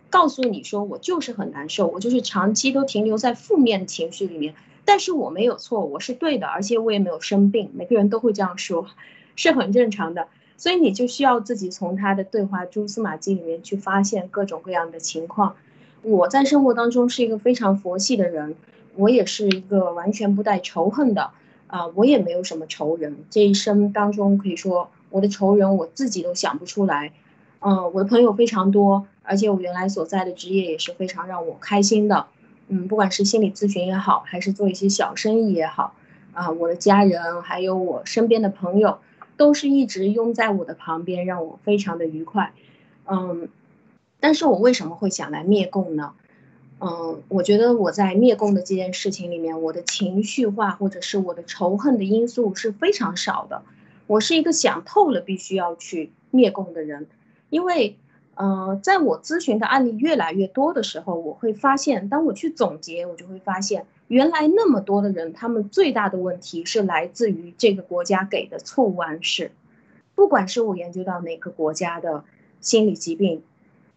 [0.10, 8.88] 告诉你说我就是很难受，我就是长期都停留在负面情绪里面，但是我没有错，我是对的，而且我也没有生病，每个人都会这样说，
[9.36, 10.28] 是很正常的。
[10.58, 15.56] 所以你就需要自己从他的对话蛛丝马迹里面去发现各种各样的情况。
[16.02, 18.56] 我在生活当中是一个非常佛系的人，
[18.98, 21.32] 我也是一个完全不带仇恨的
[21.68, 27.14] 啊，我也没有什么仇人，这一生当中可以说我的仇人我自己都想不出来。
[27.60, 32.28] 嗯，我的朋友非常多，而且我原来所在的职业也是非常让我开心的。
[32.68, 35.96] 嗯，不管是心理咨询也好，还是做一些小生意也好，
[36.34, 39.00] 啊，我的家人还有我身边的朋友，
[39.38, 42.54] 都是一直拥在我的旁边，让我非常的愉快。
[43.06, 43.50] 嗯，
[44.20, 46.14] 但是我为什么会想来灭共呢？
[46.80, 53.64] 嗯，我觉得我在灭共的这件事情里面，我的情绪化或者是我的仇恨的因素是非常少的。
[54.06, 57.08] 我是一个想透了必须要去灭共的人。
[57.50, 57.98] 因为，
[58.36, 69.52] 呃，在我咨询的案例越来越多的时候，我会发现，当我去总结，我就会发现，原来那么多的人，他们最大的问题是来自于这个国家给的错误暗示。
[70.14, 72.24] 不管是我研究到哪个国家的
[72.62, 73.42] 心理疾病，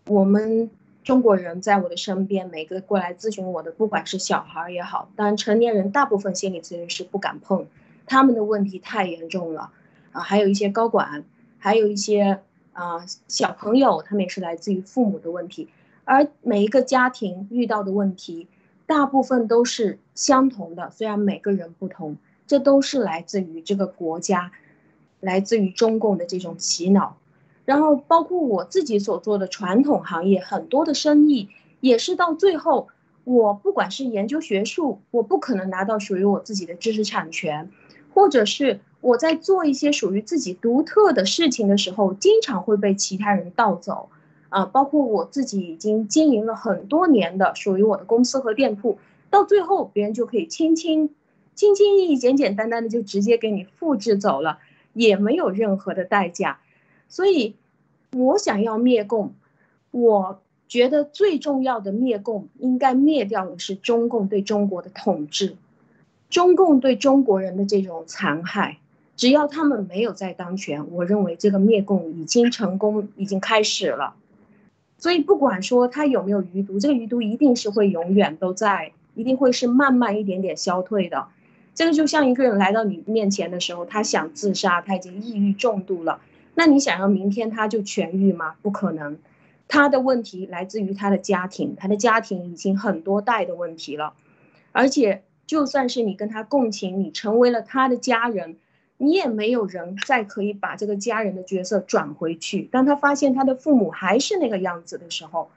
[0.07, 0.71] 我们
[1.05, 7.67] 中国人在我的身边，每个过来咨询我的，不管是小孩也好，当然成年人大部分心理咨询师不敢碰，
[8.07, 9.71] 他们的问题太严重了
[10.13, 11.25] 啊，还有一些高管，
[11.59, 12.41] 还有一些。
[12.73, 15.69] 啊，小朋友他们也是来自于父母的问题，
[16.05, 18.47] 而每一个家庭遇到的问题，
[18.87, 24.53] 大部分都是相同的，虽然每个人不同，这都是来自于这个国家，
[25.19, 27.17] 来自于中共的这种洗脑。
[27.71, 32.89] 然后包括我自己所做的传统行业，很多的生意也是到最后，
[33.23, 37.71] 我不管是研究学术，我不可能拿到属于我自己的知识产权，
[38.13, 38.81] 或者是。
[39.03, 44.11] 我在做一些属于自己独特的事情的时候，经常会被其他人盗走，
[44.51, 48.99] 啊，包括我自己已经经营了很多年的属于我的公司和店铺，
[49.31, 51.15] 到最后别人就可以轻轻、
[51.55, 54.59] 轻轻易易、简简单单的就直接给你复制走了，
[54.93, 56.59] 也没有任何的代价。
[57.09, 57.57] 所以，
[58.13, 59.35] 我想要灭共，
[59.91, 65.57] 我觉得最重要的灭共应该灭掉的是中共对中国的统治，
[66.29, 68.79] 中共对中国人的这种残害。
[69.17, 74.15] 只要他们没有在当权，我认为这个灭共已经成功，已经开始了。
[74.97, 81.29] 所以不管说他有没有余毒，这个余毒一定是会永远都在，一定会是慢慢一点点消退的。
[81.75, 86.21] 这个就像一个人来到你面前的时候，他想自杀，他已经抑郁重度了。
[86.55, 88.57] 那你想要明天他就痊愈吗？
[88.63, 89.19] 不可能。
[89.69, 94.15] 他的问题来自于他的家庭，他的家庭已经很多代的问题了。
[94.73, 98.57] 而且就算是你跟他共情，你成为了他的家人。
[99.03, 102.69] 你也没有人再可以把这个家人的角色转回去。
[102.71, 105.51] 当他发现他的父母还是那个样子的时候，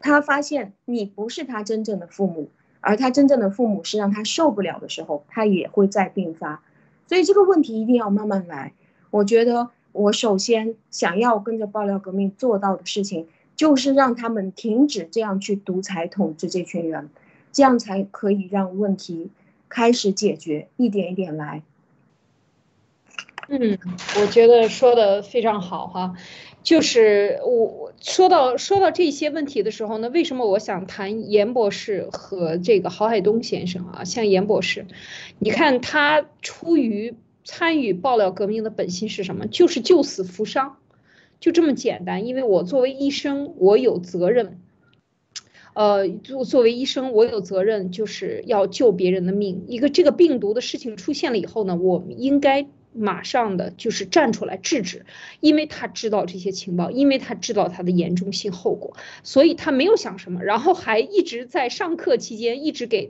[0.00, 2.50] 他发现你不是他真正的父母，
[2.80, 6.60] 而他真正的父母是让他受不了的时候，他也会再病发。
[7.06, 8.72] 所以这个问题一定要慢慢来。
[9.10, 13.26] 我觉得我首先想要跟着爆料革命做到的事情，
[13.56, 17.08] 就是让他们停止这样去独裁统治这群人，
[17.52, 19.30] 这样才可以让问题
[19.68, 21.62] 开始解决，一点一点来。
[23.48, 23.78] 嗯，
[24.20, 26.14] 我觉得说的非常好哈。
[26.62, 34.04] 就是我说到说到这些问题的时候呢，为什么我想谈严博士和这个郝海东先生啊？
[34.04, 34.84] 像严博士，
[35.38, 37.14] 你看他出于
[37.50, 39.46] 参与爆料革命的本心是什么？
[39.46, 40.76] 就是救死扶伤，
[41.40, 42.26] 就这么简单。
[42.26, 44.60] 因为我作为医生，我有责任。
[45.72, 49.64] 呃，作作为医生，我有责任，就是要救别人的命。
[49.66, 52.68] 一个这个病毒的事情出现了以后呢，我们应该。
[52.94, 55.04] 马上的就是站出来制止，
[55.40, 63.06] 因为他知道这些情报，因为他知道它的严重性后果，所以他没有想什么，然后还一直在上课期间一直给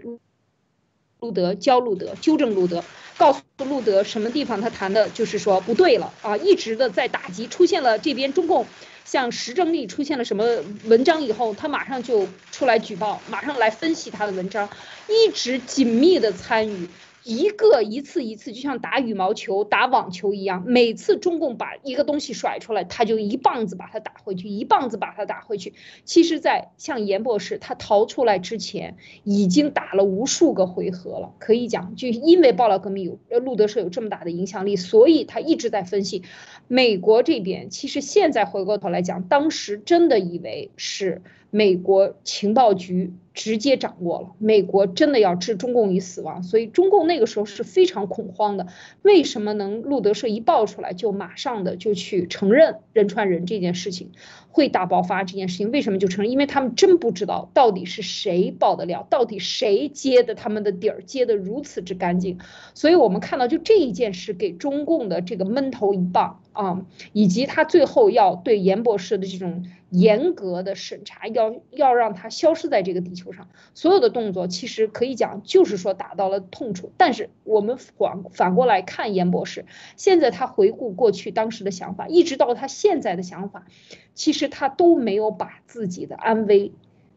[1.21, 2.85] 路德教路德纠正路德，
[3.17, 7.47] 告诉路德什么地方他谈的就是说不对了啊，一直的在打击。
[7.49, 8.67] 出现了这边中共
[9.05, 10.45] 像石正丽出现了什么
[10.85, 14.69] 文章以后，他马上就出来举报，马上来分析他的文章，
[15.09, 16.89] 一直紧密的参与。
[17.29, 25.75] 一个一次一次，就像打羽毛球、打网球一样，每次中共把一个东西甩出来，他就一棒子把它打回去，一棒子把它打回去。
[26.07, 31.35] 其实，在像严博士他逃出来之前，已经打了无数个回合了。
[31.39, 36.23] 可以讲，就因为爆料革命有路德社有这么大的影响力，所以他一直在分析
[36.67, 37.69] 美国这边。
[37.69, 41.21] 其实现在回过头来讲，当时真的以为是。
[41.51, 48.67] 美国情报局直接掌握了，美国真的要置中共于死亡，所以中共那个时候是非常恐慌的。
[49.03, 54.11] 为什么能路德社一爆出来就马上的就去承认仁川人这件事情
[54.51, 55.71] 会大爆发这件事情？
[55.71, 56.33] 为什么就承认？
[56.33, 62.41] 因为他们真不知道到底是谁爆的料，到底谁接的他们的底儿接的如此之干净。
[62.75, 69.65] 所以我们看到就这一件事给中共的这个闷头一棒啊，以及他最后要对严博士的这种。
[69.91, 73.28] 严格的审查，要要让他消失在这个地球
[73.75, 76.93] 所有的动作其实可以讲，就是说打到了痛处。
[76.97, 79.67] 但是我们反反过来看严博士，
[79.97, 83.67] 现在他回顾过去当时的想法，一直到他现在的想法，
[84.15, 86.73] 其实他都没有把自己的安危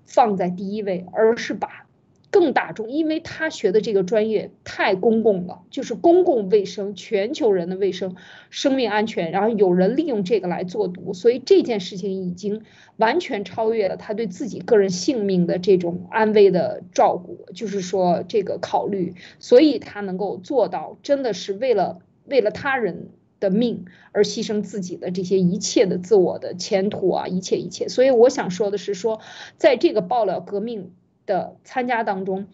[0.06, 1.88] 放在第一位，而是把。
[2.32, 8.16] 更大众，因为他学的这个专业太公共了，就是公共卫生、全球人的卫生、
[8.50, 12.64] 生命安全，然后有人利用这个来做毒，所以这件事情已经
[12.96, 23.10] 完全超越了他对自己个人性命的这种安危的照顾，就是说这个考虑，所以他能够做到，真的是为了为了他人
[23.42, 27.90] 的命而牺牲自己的这些一切的自我的前途啊，一切一切。
[27.90, 29.20] 所以我想说的是，说
[29.58, 30.94] 在这个爆料革命。
[31.26, 32.48] 的参加当中，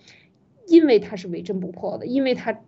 [0.67, 2.59] 因为他是为真不破的，因为他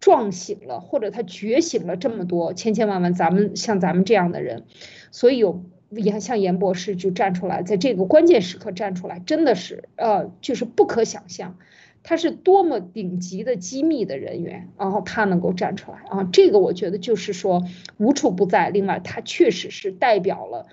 [0.00, 4.64] 撞醒了或者他觉醒了这么多千千万万咱们像咱们这样的人，
[5.10, 11.56] 所以有严像严博士就站出来，在这个关键时刻站出来，真的是呃就是不可想象，
[12.02, 17.64] 他是多么顶级的机密的人员，然后他能够站出来啊，这个我觉得就是说
[17.96, 18.68] 无处不在。
[18.68, 20.66] 另外，他确实是代表了。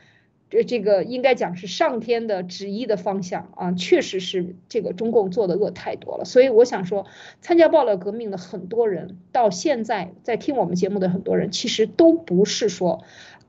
[0.53, 7.07] 这这个应该讲是上天的旨意的方向啊，确实是这个中共做的恶太多了，所以我想说，
[7.41, 13.03] 参加暴乱革命的很多人，到现在在听我们节目的很多人，其实都不是说。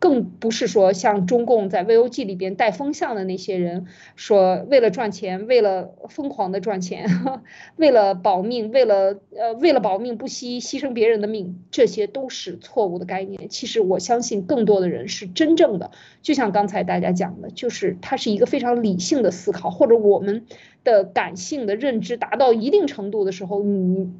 [0.04, 3.86] 更不是说像中共在 VOG 里边带风向的那些人
[4.16, 7.08] 说为了赚钱，为了疯狂的赚钱，
[7.76, 13.48] 为了保命，为了呃为了保命不惜牺牲别人的命，这些都是错误的概念。
[13.48, 15.90] 其实我相信更多的人是真正的，
[16.20, 20.44] 就像刚才大家讲的，就是它是一个非常理性的思考，或者我们
[20.84, 24.12] 的感性的认知达到一定程度的时候，你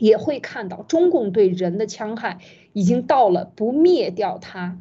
[0.00, 2.38] 也会看到中共对人的戕害
[2.72, 4.80] 已经到了不灭掉它。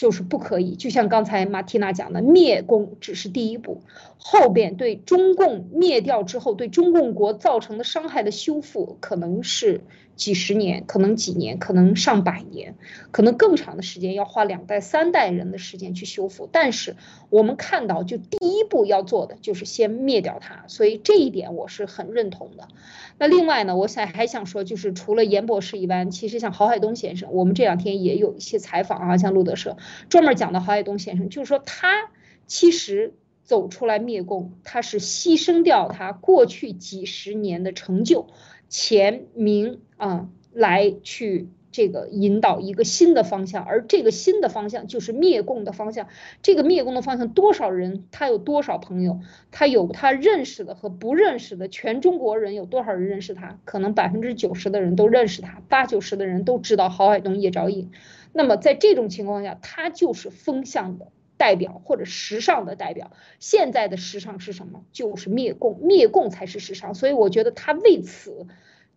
[0.00, 3.82] 就是不可以，就像刚才马蒂娜讲的，灭共只是第一步，
[4.16, 9.80] 后边对中共灭掉之后，对中共国造成的伤害的修复，可能是
[10.18, 12.74] 几十年，可能几年，可能上百年，
[13.12, 16.46] 可能更长的时间，要花两代、三代人的时间去修复。
[16.50, 16.96] 但是
[17.30, 22.68] 我们看到，就第一步要做的就是先灭掉它，所以这一点我是很认同的。
[23.16, 29.76] 那另外呢，我想还想说，就是除了严博士以外，其实像郝海东先生，我们这两天也有一些采访啊，像路德社
[30.08, 32.10] 专门讲到郝海东先生，就是说他
[32.48, 33.14] 其实
[33.44, 38.26] 走出来灭共，他是牺牲掉他过去几十年的成就、
[38.68, 41.48] 钱名啊，来去。
[41.70, 46.08] 这个引导一个新的方向，而这个新的方向就是灭共的方向。
[46.42, 49.20] 这个灭共的方向，多少人他有多少朋友，
[49.52, 53.60] 他有他认识的和不认识的，全中国人有多少人认识他？
[53.66, 57.90] 可能百分之九十的人都认识他，八九十的人都知道郝海东、叶兆义。
[58.32, 63.12] 那么在这种情况下，他就是风向的代表或者时尚的代表。
[63.40, 64.84] 现在的时尚是什么？
[64.92, 66.94] 就是灭共，灭共才是时尚。
[66.94, 68.46] 所以我觉得他为此。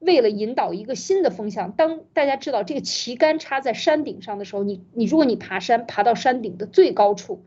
[0.01, 7.45] 为了引导一个新的风向，当大家知道这个旗杆插在山顶上的时候，你你如果你爬山爬到山顶的最高处，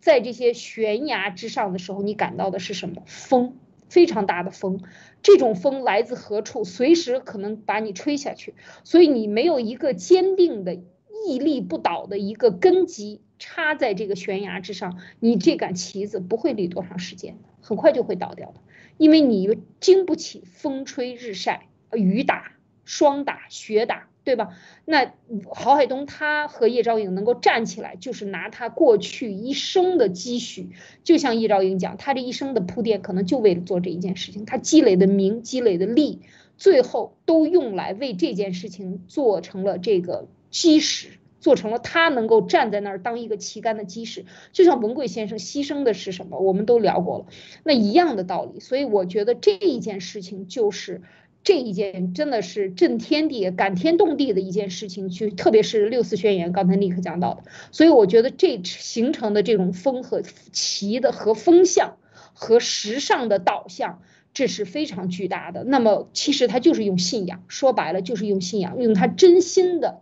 [0.00, 3.04] 在这些悬崖之上的时候，你感到的是什么？
[3.06, 3.56] 风，
[3.88, 4.80] 非常大的风。
[5.22, 6.64] 这种风来自何处？
[6.64, 8.56] 随时可能把你吹下去。
[8.82, 18.54] 所以你没有一个坚定的屹立不倒的一个根基插在这个悬崖之上，你这杆旗子不会立多长时间，很快就会倒掉的，
[18.98, 21.66] 因为你经不起风吹日晒。
[21.94, 22.52] 雨打、
[22.86, 24.56] 霜打、雪打，对吧？
[24.86, 25.12] 那
[25.50, 30.70] 郝海东他和叶兆颖能够站起来，就是拿他过去一生的积蓄，
[31.04, 34.46] 就像叶兆颖讲，他这一生的铺垫，可能就为了做这一件事情。
[34.46, 36.22] 他积累的名、积累的利，
[36.56, 44.24] 最后都用来为这件事情做成了这个基石，做成了他能够站在那儿当一个旗杆的基石。
[44.52, 46.38] 就像文贵先生牺牲的是什么？
[46.38, 47.26] 我们都聊过了，
[47.62, 48.60] 那一样的道理。
[48.60, 51.02] 所以我觉得这一件事情就是。
[51.44, 60.22] 这一件真的是震天地、感天动地的一件事情，去特别是六四宣言，刚才立刻讲到的，所以我觉得这形成的这种风和
[60.52, 61.96] 旗的和风向
[62.32, 65.64] 和时尚的导向，这是非常巨大的。
[65.64, 69.98] 那么其实他就是用信仰，说白了就是用信仰，用他真心的、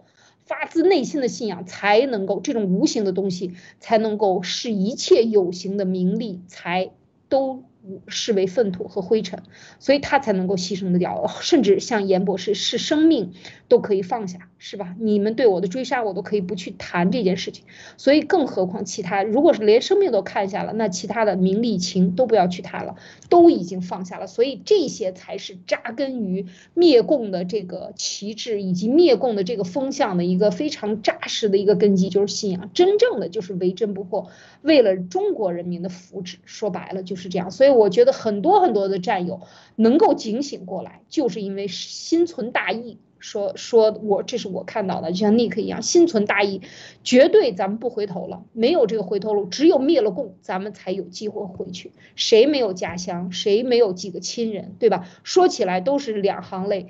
[0.51, 6.91] 发自内心的信仰，才能够这种无形的东西才能够使一切有形的名利才
[7.29, 7.70] 都。
[8.09, 9.43] 视为粪土和灰尘，
[9.79, 13.33] 所以他才能够牺牲的掉， 甚至像严博士是生命
[13.69, 14.95] 都可以放下，是吧？
[14.99, 17.65] 你们对我的追杀，我都可以不去谈这件事情。
[17.97, 22.97] 所以更何况其他，如果是连生命都看下了，那其他的名利情都不要去谈了，
[23.29, 24.27] 都已经放下了。
[24.27, 32.71] 所以这些才是扎根于灭共的这个旗帜以及灭共的这个风向的一个非常扎实的一个根基，就是信仰。
[32.75, 34.29] 真正的就是为真不破，
[34.63, 37.51] 为了中国人民的福祉，说白了就是这样。
[37.51, 37.71] 所以。
[37.81, 39.41] 我觉得很多很多的战友
[39.77, 42.99] 能够警醒过来，就是因为心存大义。
[43.21, 46.61] 说说我这是我看到的，就像 Nick 一样，心存大义，
[47.05, 51.93] 绝对咱们不回头了，没有这个回头路，只有灭了共，咱们才有机会回去。
[52.17, 55.07] 谁没有家乡，谁没有几个亲人，对吧？
[55.23, 56.89] 说起来都是两行泪，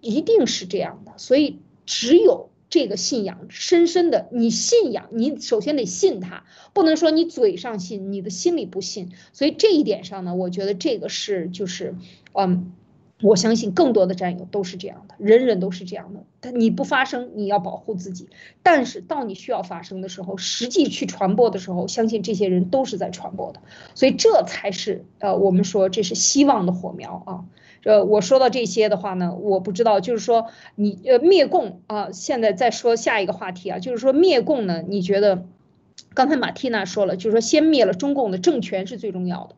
[0.00, 1.12] 一定是这样的。
[1.16, 2.50] 所以只有。
[2.74, 9.12] 这个信仰深深的，你信仰，你首先得信他，不能说你嘴上信，你的心里不信。
[9.32, 11.94] 所以这一点上呢，我觉得这个是就是，
[12.32, 12.72] 嗯，
[13.22, 16.24] 我相信更多的战友都是这样的，人人都是这样的。
[16.40, 18.28] 但你不发声，你要保护自己，
[18.64, 23.60] 但是到你需要发声的时候，实际去传播的时候，相信这些人都是在传播的。
[23.94, 27.44] 所以这才是呃，我们说这是希望的火苗啊。
[27.84, 35.44] 呃，我说到这些的话呢，我不知道，就是说你呃灭共啊，现在再说下一个话题啊，就是说灭共呢，你觉得，
[36.14, 39.54] 刚才马蒂娜说了，就是说先灭了中共的政权是最重要的，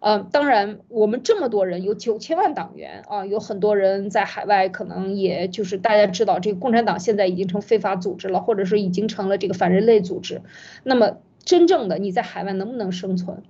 [0.00, 10.42] 呃，当然我们这么多人有九千万党员啊，有很多人在海外，可能也就是大家知道，这个共产党现在已经成非法组织了，或者说已经成了这个反人类组织，
[10.82, 13.42] 那么真正的你在海外能不能生存，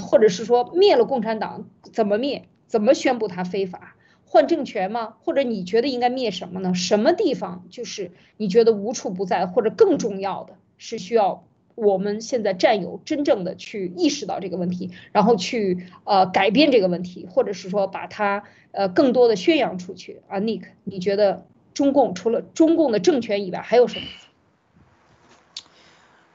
[0.00, 2.44] 或者是说灭了共产党怎么灭？
[2.72, 3.96] 怎么宣布它非法？
[4.24, 5.16] 换政权吗？
[5.20, 6.72] 或者你觉得应该灭什么呢？
[6.72, 11.44] 什么地方就是你觉得无处不在，或者更重要的是需要
[11.74, 21.44] 我们现在战友真正的去意识到这个问题，然后去呃改变这个问题，或者是说把它呃更多的宣扬出去啊？Nick，你觉得
[21.74, 24.06] 中共除了中共的政权以外还有什么？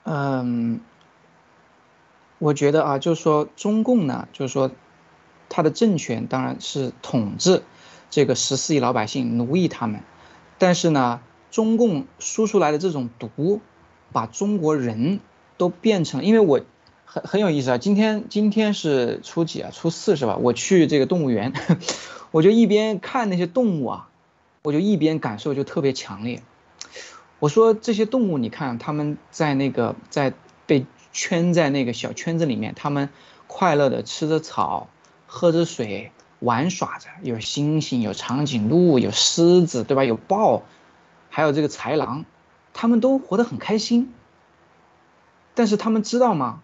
[0.03, 0.81] 嗯，
[2.37, 4.69] 我觉得啊，就是说中共呢，就是说。
[5.49, 7.63] 他的政权当然是统治
[8.09, 10.01] 这个十四亿老百姓，奴役他们。
[10.57, 11.21] 但是呢，
[11.51, 13.61] 中共输出来的这种毒，
[14.11, 15.19] 把中国人
[15.57, 16.23] 都变成……
[16.23, 16.61] 因为我
[17.05, 19.71] 很很有意思啊，今天今天是初几啊？
[19.71, 20.37] 初四是吧？
[20.37, 21.53] 我去这个动物园，
[22.31, 24.09] 我就一边看那些动物啊，
[24.63, 26.41] 我就一边感受就特别强烈。
[27.39, 30.33] 我说这些动物，你看他们在那个在
[30.65, 33.09] 被圈在那个小圈子里面，他们
[33.45, 34.89] 快乐的吃着草。
[35.27, 40.03] 喝着水，玩耍着，有猩猩，有长颈鹿，有狮子，对吧？
[40.05, 40.63] 有豹，
[41.29, 42.25] 还有这个豺狼，
[42.73, 44.13] 他们都活得很开心。
[45.53, 46.63] 但是他们知道吗？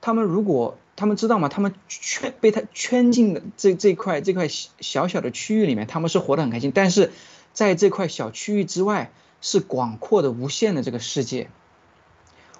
[0.00, 1.48] 他们如果他们知道吗？
[1.48, 6.70] 他们圈被他圈进的这这块这块小小的区域里面，他们是活得很开心。
[6.72, 7.10] 但是
[7.52, 9.10] 在这块小区域之外，
[9.40, 11.50] 是广阔的、无限的这个世界。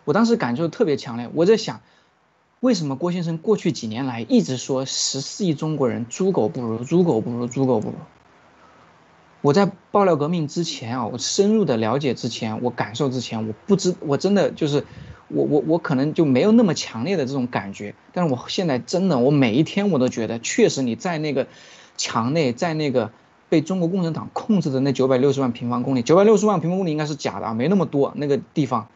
[0.05, 1.81] 我当时感受特别强烈，我在想。
[2.65, 7.95] 为什么郭先生过去几年来一直说十四亿中国人猪狗不如，猪狗不如，猪狗不如？
[9.43, 14.83] 我在爆料革命之前啊，我深入的了解之前，我感受之前，我不知我真的就是
[15.29, 17.95] 我我我可能就没有那么强烈的这种感觉。
[18.15, 21.47] 但是我现在真的，我每一天我都觉得，确实你在那个
[21.99, 23.11] 墙内，在那个。
[23.51, 28.89] 被中国共产党控制的那九百六十万平方公里，九百六十万平方公里应该是假的啊，没那么多，那个地方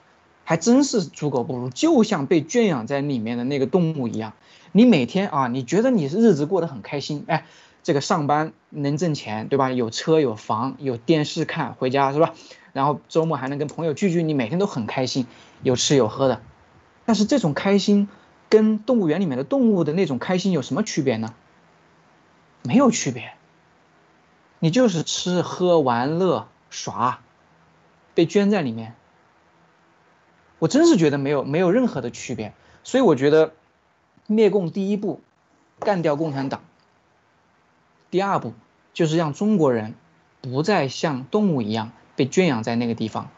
[0.49, 4.33] 还真是猪狗不如，就像被圈养在里面的那个动物一样。
[4.73, 7.45] 你每天啊，你觉得你日子过得很开心，哎，
[7.83, 9.71] 这个上班能挣钱，对吧？
[9.71, 12.33] 有车有房有电视看，回家是吧？
[12.73, 15.27] 然后周末还能跟朋友聚聚，你每天都很开心，
[15.63, 16.41] 有吃有喝的。
[17.05, 18.09] 但是这种开心，
[18.49, 21.35] 跟动物园里面的动物的那种开心有什么区别呢？
[22.63, 23.35] 没有区别。
[24.61, 27.21] 你就是吃喝玩乐耍，
[28.15, 28.95] 被圈在里面。
[30.59, 32.53] 我真是觉得没有没有任何的区别。
[32.85, 33.53] 所以我觉得，
[34.27, 35.21] 灭共第一步，
[35.79, 36.63] 干掉共产党。
[38.11, 38.55] 第二步
[38.95, 39.95] 就是让中国人
[40.41, 43.31] 不再像动物一样被圈养在那个地方，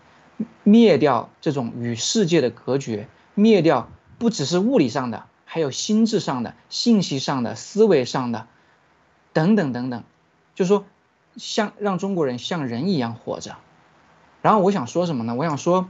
[0.63, 3.09] 灭掉这种与世界的隔绝。
[3.35, 8.47] 灭掉不只是物理上的，还有心智上的、信息上的、思维上的，
[9.33, 10.05] 等等等等，
[10.55, 10.85] 就说
[11.37, 13.57] 像让中国人像人一样活着。
[14.43, 15.35] 然后我想说什么呢？
[15.35, 15.89] 我想说，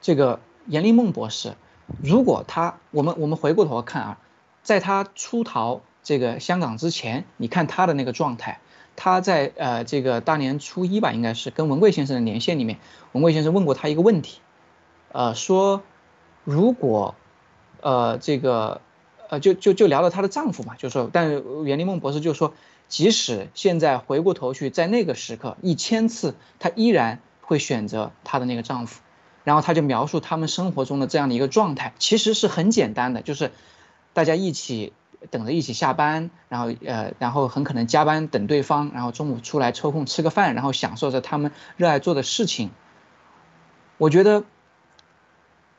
[0.00, 1.54] 这个阎立梦博士，
[2.02, 4.18] 如果他我们我们回过头看啊，
[4.62, 8.60] 在他出逃这个香港之前，你看他的那个状态，
[8.96, 12.78] 他在呃这个大年初一吧，应该是跟文贵先生的连线里面，
[13.12, 14.40] 文贵先生问过他一个问题，
[15.12, 15.82] 呃说。
[16.44, 17.14] 如果，
[17.82, 18.80] 呃，这个，
[19.28, 22.54] 呃，就就就聊到她的丈夫嘛，就说，但袁立梦博士就说，
[22.88, 29.02] 即使现在回过头去，在那个时刻一千次，她依然会选择她的那个丈夫。
[29.44, 33.52] 然后他就描述他们生活中的这样的一个状态，其实是很简单的，就是
[34.12, 34.92] 大家一起
[35.30, 42.70] 等着一起下班，然后呃，然后很可能加班等对方，然后中午出来抽空吃个饭，然后享受着他们热爱做的事情。
[43.96, 44.44] 我觉得。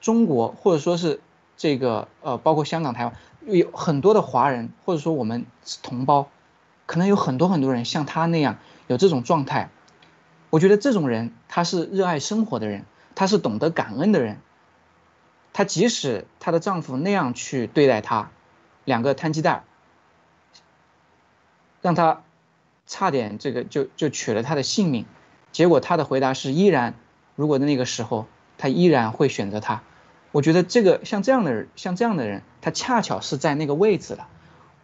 [0.02, 1.20] 中国或者说是
[1.58, 3.14] 这个呃，包括香港、台湾，
[3.46, 5.46] 有很多的华人或者说我们
[5.84, 6.30] 同胞，
[6.86, 9.70] 可能有很多很多人像他那样有这种状态。
[10.52, 12.86] 我觉得这种人他是热爱生活的人，
[13.20, 14.40] 她是懂得感恩的人。
[15.52, 18.32] 她即使她的丈夫那样去对待她，
[18.86, 19.66] 两个摊鸡蛋，
[21.82, 22.24] 让她
[22.88, 25.06] 差点这个就就取了她的性命，
[25.52, 26.94] 结果她的回答是依然，
[27.36, 28.26] 如果那个时候
[28.58, 29.84] 她依然会选择他。
[30.32, 34.30] 我觉得这个像这样的人，像这样的人，他恰巧是在那个位置了。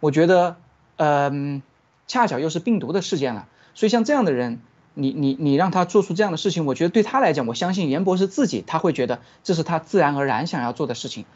[0.00, 0.58] 我觉得，
[0.96, 1.62] 嗯，
[2.06, 3.48] 恰巧又是病毒的事件了。
[3.72, 4.60] 所以像这样的人，
[4.98, 11.26] 你你你让他做出这样的事情，我觉得对他来讲，我相信严博士自己他会觉得这是他自然而然想要做的事情，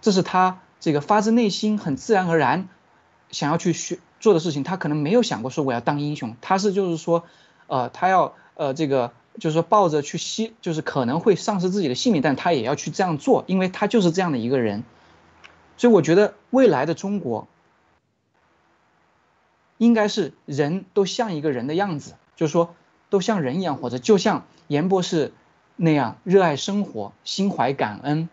[0.00, 2.68] 这是他这个发自内心很自然而然
[3.30, 4.64] 想要去学做的事情。
[4.64, 7.24] 他可能没有想过说我要当英雄，他是就是说，
[7.68, 9.12] 呃，他要呃这个。
[9.38, 14.82] 就是说，抱着去吸，就是可能会丧失自己的性命，但他也要去这样做，因为他就是这样的一个人。
[15.76, 17.46] 所以我觉得未来的中国，
[19.76, 22.74] 应该是人都像一个人的样子，就是说
[23.10, 25.32] 都像人一样活着，就像严博士
[25.76, 28.28] 那样热爱生活、心怀感恩，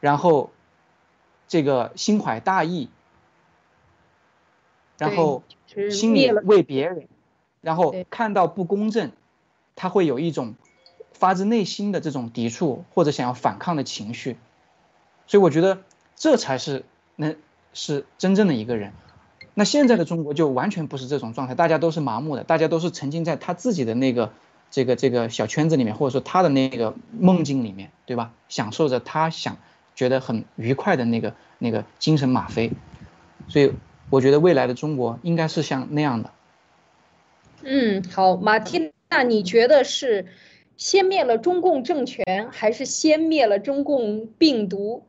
[0.00, 0.50] 然后
[1.48, 2.88] 这个心怀大义，
[4.98, 5.42] 然后
[5.90, 7.08] 心里为别人，
[7.60, 9.12] 然后看到不公正。
[9.74, 10.54] 他会有一种
[11.14, 14.36] 发自内心的这种抵触或者想要反抗的情绪，
[15.26, 15.82] 所以我觉得
[16.14, 16.84] 这才是
[17.16, 17.34] 那
[17.72, 18.92] 是真正的一个人。
[19.54, 24.32] 那现在的中国就完全不是这种状态，大家都是麻木的，大家都是沉浸在他自己的那个
[24.70, 28.32] 这个这个小圈子里面，或者说他的那个梦境里面，对吧？
[28.48, 29.58] 享受着他想
[29.94, 32.72] 觉得很愉快的那个那个精神吗啡。
[33.48, 33.72] 所以
[34.08, 36.30] 我觉得未来的中国应该是像那样的。
[37.62, 38.92] 嗯，好，马丁。
[39.10, 40.26] 那你觉得是
[40.78, 45.04] 先灭了中共政权，还是先灭了中共病毒，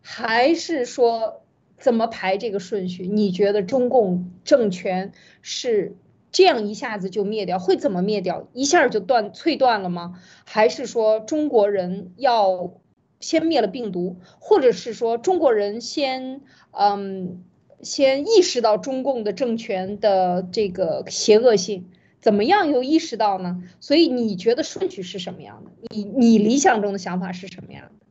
[0.00, 1.42] 还是说
[1.78, 3.06] 怎么排这个顺序？
[3.06, 5.12] 你觉得中共政权
[5.42, 5.96] 是
[6.30, 8.48] 这样一下子就灭掉，会怎么灭掉？
[8.52, 10.20] 一下就断脆断了吗？
[10.44, 12.72] 还是说中国人要
[13.20, 17.42] 先灭了病毒，或者是说中国人先嗯
[17.80, 21.86] 先意识到中共的政权的这个邪恶性？
[22.20, 23.62] 怎么样又意识到呢？
[23.78, 25.70] 所以你觉得顺序是什么样的？
[25.94, 28.06] 你你理想中的想法是什么样的？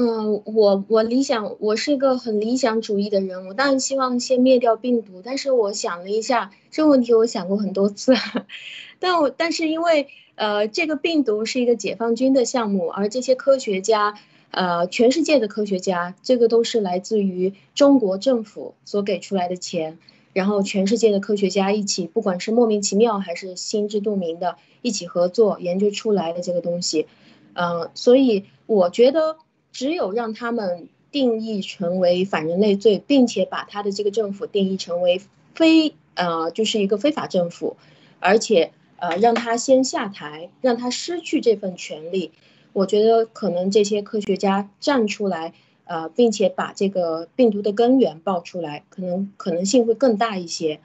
[0.00, 5.20] 嗯，我我理想我是一个很理想主义的人，我当然希望先灭掉病毒。
[5.22, 8.14] 但是我想了一下这个问题，我想过很多次。
[8.98, 14.14] 但我但是因为呃这个病毒是一个解放军的项目，而这些科学家
[14.52, 19.98] 呃全世界的科学家，这个都是来自于中国政府所给出来的钱。
[20.32, 27.06] 然后全世界的科学家一起，不管是莫名其妙还是心知肚明的，一起合作研究出来的这个东西，
[27.52, 29.36] 嗯，所以我觉得
[29.72, 35.20] 只有让他们定义成为反人类罪，并且把他的这个政府定义成为
[35.54, 37.76] 非呃就是一个非法政府，
[38.18, 42.32] 而且呃让他先下台，让他失去这份权利，
[42.72, 45.52] 我觉得可能这些科学家站出来，
[45.84, 50.80] 呃，并且把这个病毒的根源爆出来，可能可能性会更大一些。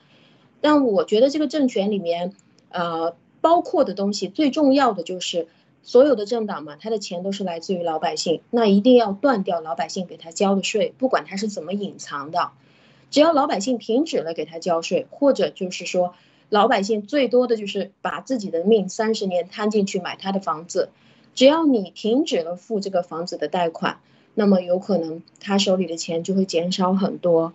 [0.60, 2.32] 但我觉得这个政权里面，
[2.70, 5.46] 呃，包括的东西最重要的就是
[5.86, 12.50] 所有的政党嘛，他的钱都是来自于老百姓，那一定要断掉老百姓给他交的税，不管他是怎么隐藏的。
[13.08, 16.14] 只要老百姓停止了给他交税，或者就是说，
[16.48, 20.88] 老百姓最多的就是把自己的命三十年摊进去买他的房子，
[21.36, 24.00] 只要你停止了付这个房子的贷款，
[24.34, 27.54] 那么有可能他手里的钱就会减少很多，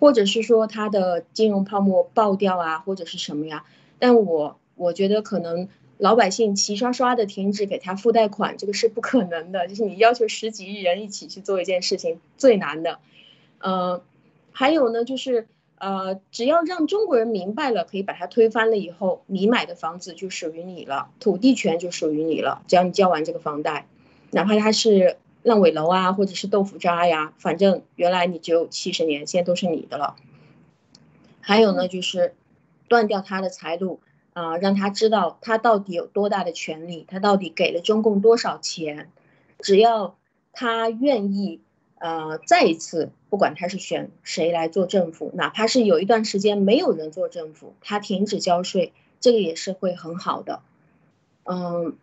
[0.00, 3.64] 或者是说他的金融泡沫爆掉啊，或者是什么呀？
[4.00, 5.68] 但我我觉得可能
[6.00, 12.98] 老百姓齐刷刷的停止给他付贷款，这个是不可能的，就是你要求十几亿人一起去做一件事情最难的，
[13.58, 14.02] 嗯。
[14.52, 15.46] 还有呢，就是
[15.78, 22.60] 呃，只要让中国人明白了，可以把它推翻了以后，你买的房子就属于你了，土地权就属于你了。
[22.66, 23.86] 只要你交完这个房贷，
[24.32, 30.16] 哪怕它是烂尾楼啊，或者是豆腐渣呀，反正原来你只有七十年，现在都是你的了。
[31.40, 32.34] 还有呢，就是
[32.88, 34.00] 断掉他的财路
[34.32, 39.10] 啊，让他知道他到底有多大的权利，他到底给了中共多少钱，
[39.60, 40.16] 只要
[40.52, 41.60] 他愿意。
[42.02, 50.62] 呃，再一次，不管他是选谁来做政府，哪怕是有一段时间没有人做政府，他停止交税，这个也是会很好的。
[51.44, 51.98] 嗯，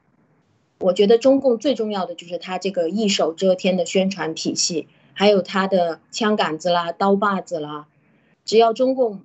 [0.78, 7.88] 我觉得中共最重要的就是他这个一手遮天的宣传体系，还有他的枪杆子啦、刀把子啦。
[8.46, 9.24] 只要中共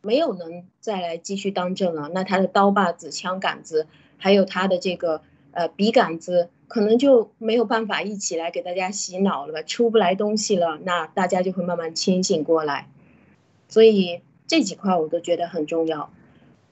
[0.00, 3.86] 没有能再来继续当政了，那他的刀把子、枪杆子，
[4.16, 5.22] 还有他的这个
[5.52, 6.50] 呃笔杆子。
[6.68, 12.90] 可能就没有办法一起来给大家洗脑了吧，出不来东西了，那大家就会慢慢清醒过来。
[13.68, 16.12] 所以这几块我都觉得很重要。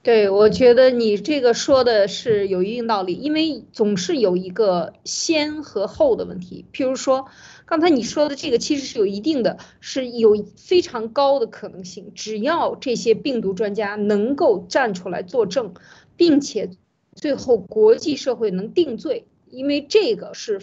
[0.03, 6.63] 对，我觉得你这个说的是有一定道理，因为总是有一个先和后的问题。
[6.71, 7.25] 譬如说，
[7.67, 15.73] 刚才你说的这个其实是有一定的，是有非常高的可能性，只要这些病毒专家能够站出来作证，
[16.15, 16.69] 并且
[17.13, 19.27] 最后国际社会能定罪。
[19.49, 20.61] 因为这个是，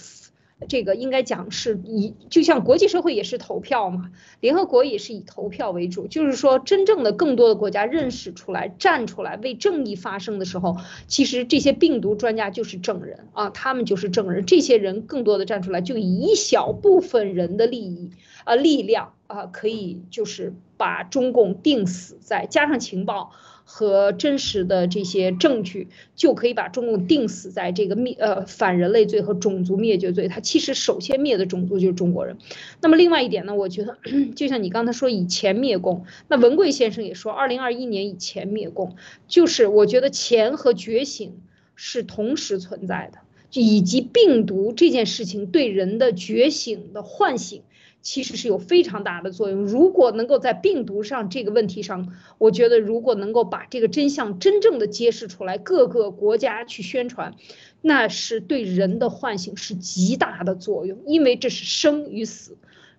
[0.69, 4.11] 这个应该讲是以，就像国际社会也是投票嘛，
[4.41, 18.11] 联合国也是以投票为主，就是说真正的更多的国家认识出来，站出来为正义发声的时候，其实这些病毒专家就是证人啊，他们就是证人，这些人更多的站出来，就以一小部分人的利益
[18.45, 23.33] 啊力量啊，可以就是把中共定死在，加上情报。
[23.65, 30.29] 和真实的这些证据，就可以把中共定死在这个灭呃反人类罪和种族灭绝罪。
[30.29, 32.37] 他其实首先灭的种族就是中国人。
[32.81, 33.99] 那么另外一点呢，我觉得
[34.37, 38.95] 就像你刚才说以前灭共，那文贵先生也说，二零二一年以前灭共，
[39.27, 41.33] 就是我觉得钱和觉醒
[41.75, 43.19] 是同时存在的，
[43.53, 47.63] 以及病毒这件事情对人的觉醒的唤醒。
[48.05, 49.65] 其实是有非常大的作用。
[49.65, 57.35] 如果能够在病毒上这个问题上，我觉得如果能够把这个真相真正的揭示出来，各个国家去宣传，
[57.81, 61.03] 那是对人的唤醒是极大的作用。
[61.07, 62.59] 因为这是生与死，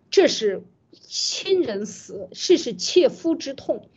[0.10, 3.88] 这是亲人死，这是切肤之痛。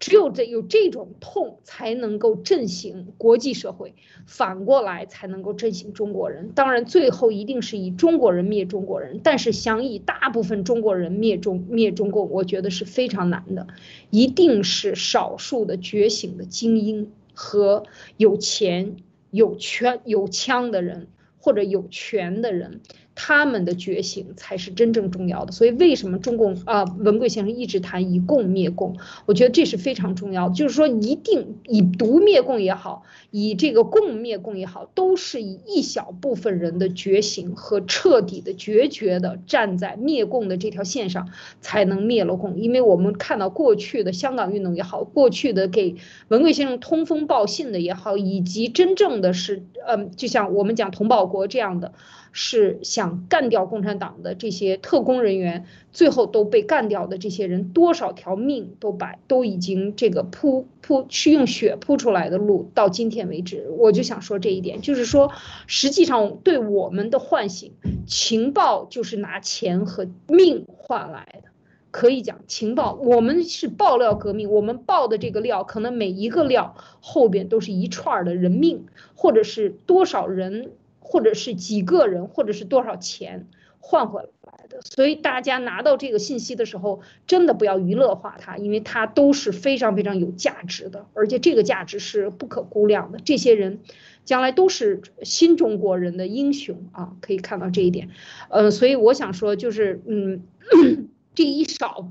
[0.00, 3.94] 只有这有这种痛，才能够振兴国际社会，
[4.26, 6.50] 反过来才能够振兴中国人。
[6.54, 13.66] 当然，最后一定是以中国人灭中国人，但是想以大部分中国人灭中灭中共，我觉得是非常难的。
[14.10, 17.84] 一定是少数的觉醒的精英和
[18.16, 18.96] 有钱、
[19.30, 21.06] 有权、有枪的人，
[21.38, 22.80] 或者有权的人。
[23.14, 28.96] 他们的觉醒才是真正重要的，所以为什么中共啊，文贵先生一直谈以共灭共？
[29.26, 41.28] 我觉得这是非常重要的，就是说一定以毒灭共也好，以这个共灭共也好，都是以一小部分人的觉醒和彻底的决绝的站在灭共的这条线上，
[41.60, 42.58] 才能灭了共。
[42.58, 45.94] 因为我们看到过去的香港运动也好，过去的给
[46.28, 51.92] 文贵先生通风报信的也好，以及真正的是，嗯，就像我们讲同保国这样的。
[52.36, 65.30] 是想干掉共产党的这些特工人员，最后都被干掉的这些人，多少条命都白，都已经这个铺铺是用血铺出来的路，到今天为止，我就想说这一点，就是说，
[65.68, 67.70] 实际上对我们的唤醒，
[68.04, 71.50] 情报就是拿钱和命换来的，
[71.92, 80.72] 可以讲情报，我们是爆料革命，我们爆的这个料，可能每一个料后边都是一串的人命，或者是多少人。
[81.04, 83.46] 或者是几个人，或者是多少钱，
[83.78, 84.80] 换回来的。
[84.80, 93.18] 所以大家拿到这个信息的时候，真的不要娱乐化它，因为它都是非常非常有价值的，而且这个价值是不可估量的。
[93.22, 93.80] 这些人
[94.24, 98.08] 将来都是新中国人的英雄啊，可以看到这一点。
[98.48, 100.42] 呃，所以我想说，就是嗯，
[101.36, 102.08] 这一少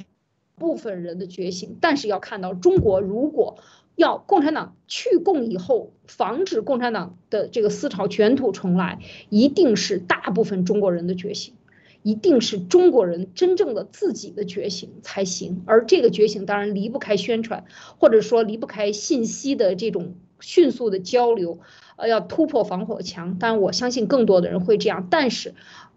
[0.56, 3.58] 部分人的觉醒，但是要看到中国如果。
[3.96, 11.54] 要共产党去共以后，防止共产党的这个思潮卷土重来，一定是大部分中国人的觉醒，
[12.02, 15.62] 一定是中国人真正的自己的觉醒才行。
[15.66, 17.66] 而这个觉醒当然离不开宣传，
[18.00, 21.60] 或者说离不开信息的这种迅速的交流，
[21.96, 23.38] 呃，要突破防火墙。
[23.40, 25.54] 但我相信更多的人会这样，但是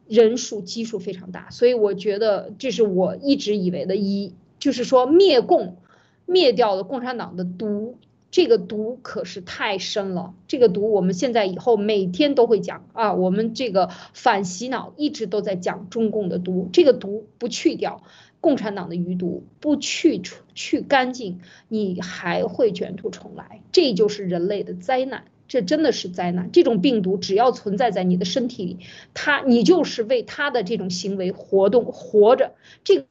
[0.07, 5.79] 人数基数非常大，所以我觉得这是我一直以为的，一就是说灭共。
[6.27, 7.99] 灭掉了共产党的毒，
[8.31, 10.35] 这个毒可是太深了。
[10.49, 13.15] 这个毒，我们现在以后每天都会讲啊。
[13.15, 18.03] 我们这个反洗脑一直都在讲中共的毒，这个毒不去掉，
[18.41, 23.63] 共产党的余毒不去除去干净，你还会卷土重来。
[23.73, 26.51] 这就是人类的灾难，这真的是灾难。
[26.53, 28.79] 这种病毒只要存在在你的身体里，
[29.15, 32.55] 它你就是为它的这种行为活动活着。
[32.85, 33.07] 这。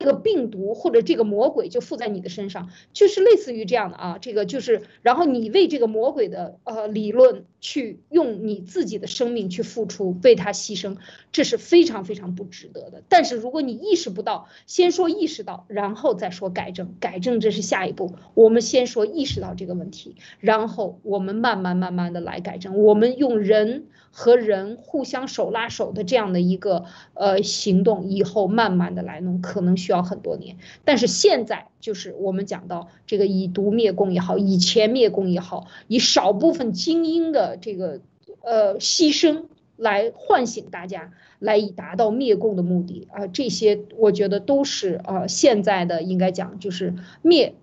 [0.00, 10.96] 这个病毒或者这个魔鬼就附在你的身上，就是类似于这样的啊，这个就是，然后你为这个魔鬼的呃理论去用你自己的生命去付出，为他牺牲，
[11.30, 13.02] 这是非常非常不值得的。
[13.08, 18.14] 但是如果你意识不到，先说意识到，然后再说改正，改正这是下一步。
[18.34, 22.76] 我们先说意识到这个问题，然后我们慢慢慢慢的来改正。
[22.78, 23.86] 我们用人。
[24.12, 26.84] 和人互相手拉手的这样的一个
[27.14, 30.56] 呃行动，以后慢慢的来弄，可能需要很多年。
[30.84, 38.00] 但是现在就是我们讲到这个以毒灭共也好，以钱灭共也好，以少部分精英的这个
[38.42, 39.44] 呃牺牲
[39.76, 47.54] 来唤醒大家，来以达到灭共的目的啊，这些我觉得都是呃现在的应该讲就是灭。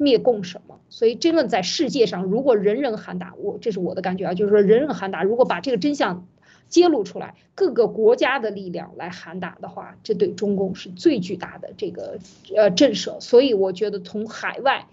[0.00, 0.78] 灭共什么？
[0.90, 6.28] 所以真的在世界上，如果人人喊打，我这是我的感觉啊，就是说人人喊打，如果把这个真相
[6.68, 12.20] 揭露出来，各个国家的力量来喊打的话，这对中共是最巨大的这个
[12.54, 13.18] 呃震慑。
[13.18, 14.86] 所以我觉得从海外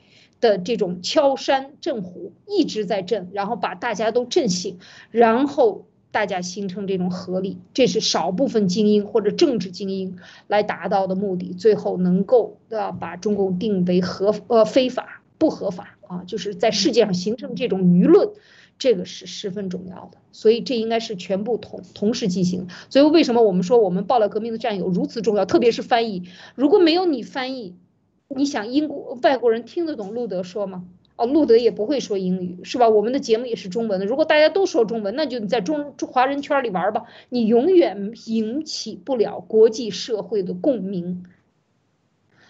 [0.46, 4.78] 的这种敲山震虎一直在震，然后把大家都震醒，
[5.12, 5.86] 然后。
[6.16, 10.16] 大家形成这种合力，这是少部分精英或者政治精英
[10.48, 18.30] 来达到的目的，最后能够的把中共定为合呃非法不合法啊，就是在世界上形成这种舆论，
[18.80, 20.20] 这个是十分重要的。
[20.32, 22.68] 所以这应该是全部同同时进行。
[22.90, 25.44] 所以为什么我们说我们爆料革命的战友如此重要？
[25.46, 27.76] 特别是翻译，如果没有你翻译，
[28.28, 30.86] 你想英国外国人听得懂路德说吗？
[31.18, 32.90] 哦，路德也不会说英语，是吧？
[32.90, 34.06] 我们的节目也是中文的。
[34.06, 41.26] 如果大家都说中文，那就你在中华人圈里玩吧，你永远引起不了国际社会的共鸣。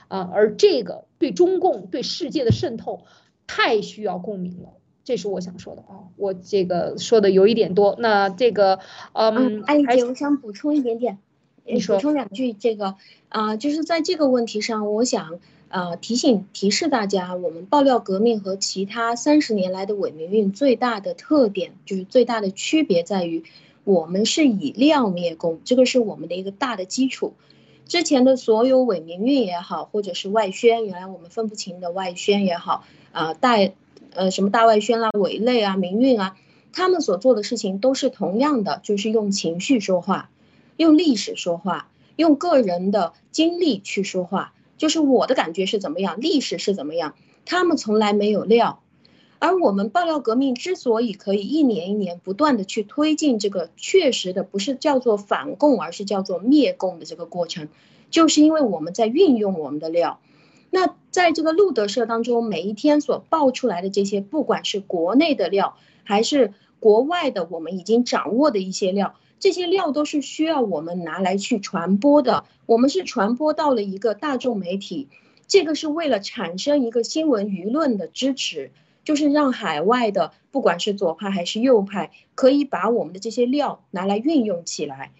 [0.07, 3.03] 啊，而这个对中共、对世界的渗透，
[3.45, 4.69] 太需要共鸣了。
[5.03, 6.09] 这是我想说的啊。
[6.15, 8.79] 我这个说的有一点多，那这个，
[9.13, 11.19] 嗯，艾丽姐，我想补充一点点，
[11.65, 12.51] 你补充两句。
[12.53, 12.95] 这个
[13.29, 15.39] 啊，就是在这个问题上，我想。
[15.75, 23.43] 呃，提醒提示大家，我们爆料革命和其他三十年来的伪民运最大的特点，就是最大的区别在于，
[23.83, 27.33] 我们是以料灭共，这个是我们的一个大的基础。
[27.85, 33.57] 之前的所有伪民运也好，或者是外宣，原来我们分不清的外宣也好，啊大
[34.13, 36.37] 呃什么大外宣啦、伪类啊、民运啊，
[36.71, 40.29] 他们所做的事情都是同样的，就是用情绪说话，
[40.77, 44.53] 用历史说话，用个人的经历去说话。
[44.77, 47.15] 就是我的感觉是怎么样，历史是怎么样，
[47.45, 48.81] 他们从来没有料，
[49.39, 57.69] 而我们爆料革命之所以可以一年一年不断的去推进这个确实的不是叫做反共，而是叫做灭共的这个过程，
[58.09, 60.19] 就是因为我们在运用我们的料。
[60.71, 69.15] 那在这个路德社当中，每一天所爆出来的这些，不管是国内的料，还是国外的，我们已经掌握的一些料。
[69.39, 75.09] 这些料都是需要我们拿来去传播的，我们是传播到了一个大众媒体，
[75.47, 78.71] 这个是为了产生一个新闻舆论的支持，
[79.03, 85.11] 就是让海外的不管是左派还是右派，可以把我们的这些料拿来运用起来。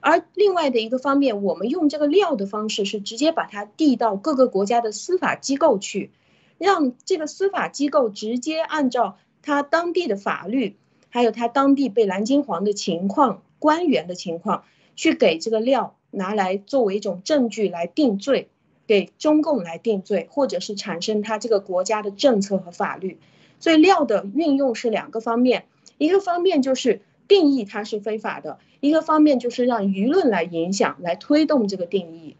[0.00, 6.10] 而另外的一个方面，我们用这个料的方式是直接把它递到各个国家的司法机构去，
[6.58, 10.76] 让这个司法机构直接按照他当地的法律，
[11.08, 13.42] 还有他当地被蓝金黄的情况。
[13.64, 18.50] 官员的情况，去给这个料拿来作为一种证据来定罪，
[18.86, 23.18] 给中共来定罪，或者是产生他这个国家的政策和法律。
[23.60, 25.64] 所以料的运用是两个方面，
[25.96, 32.36] 一个方面就是定义它是非法的，一个方面就是让舆论来影响、来推动这个定义。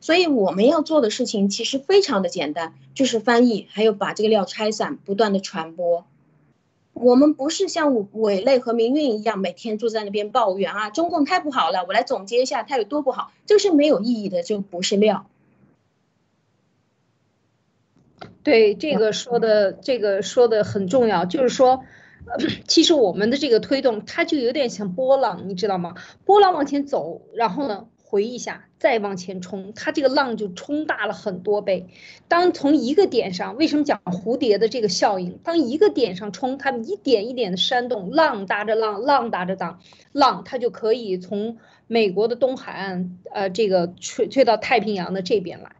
[0.00, 6.06] 所以我们要做的事情其实非常的简单，就是翻译，还有把这个料拆散，不断的传播。
[6.98, 11.84] 我们不是像伪类和民运一样，每天坐在那边抱怨啊，中共太不好了。
[11.86, 15.26] 我来总结一下它有多不好，就是没有意义的，就不是料。
[18.42, 21.84] 对这个说的，这个说的很重要，就是说，
[22.66, 25.94] 其实我们的这个推动，它就有点像波浪，你知道吗？
[26.24, 27.88] 波浪往前走，然后呢？
[28.08, 31.88] 回一下，再往前冲，它这个浪就冲大了很多倍。
[32.28, 35.38] 当从一个点上，为什么讲蝴蝶的这个效应？
[35.42, 39.80] 当一个点上冲，它一点一点的煽动，浪搭着浪，浪搭着浪，
[40.12, 45.72] 浪它就可以从美国的东海岸，呃，这个吹吹到太平洋的这边来。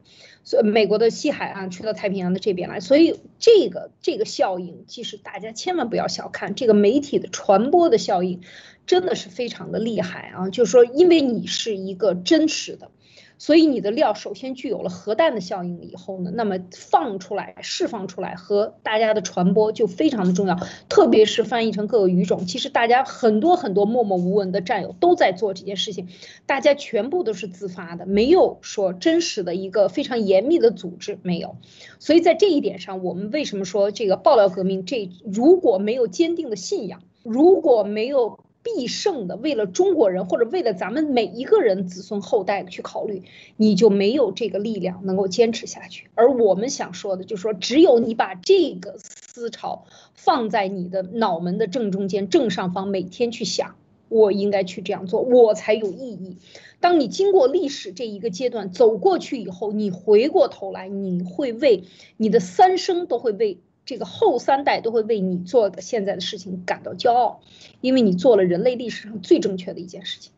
[0.46, 8.42] 所以美国的西海岸吹到太平洋的这边来，所以这个这个效应，其实大家千万不要小看这个媒体的传播的效应，
[8.86, 10.48] 真的是非常的厉害啊！
[10.48, 12.92] 就是说，因为你是一个真实的。
[13.38, 20.58] 所以你的料首先具有了核弹的效应以后呢，那么放出来、释放出来和大家的传播就非常的重要。
[20.88, 26.08] 特别是翻译成各个语种，其实大家很多很多默默无闻的战友都在做这件事情，
[26.46, 31.56] 大家全部都是自发的，没有说真实的一个非常严密的组织，没有。
[31.98, 34.86] 所以在这一点上，我们为什么说这个爆料革命？
[34.86, 38.40] 这如果没有坚定的信仰，如果没有。
[38.74, 43.22] 必胜的，为了中国人或者为了咱们每一个人子孙后代去考虑，
[43.56, 46.08] 你就没有这个力量能够坚持下去。
[46.16, 53.76] 而我们想说的，就是说，只有你把这个思潮放在你的脑门的正中间、正上方，每天去想，
[54.08, 56.36] 我应该去这样做，我才有意义。
[56.80, 61.84] 当你经过历史这一个阶段走过去以后，你回过头来，你会为
[62.16, 63.58] 你的三生都会为。
[63.86, 67.40] 这个后三代都会为你做的现在的事情感到骄傲，
[67.80, 70.32] 因为你做了人类历史上最正确的一件事情，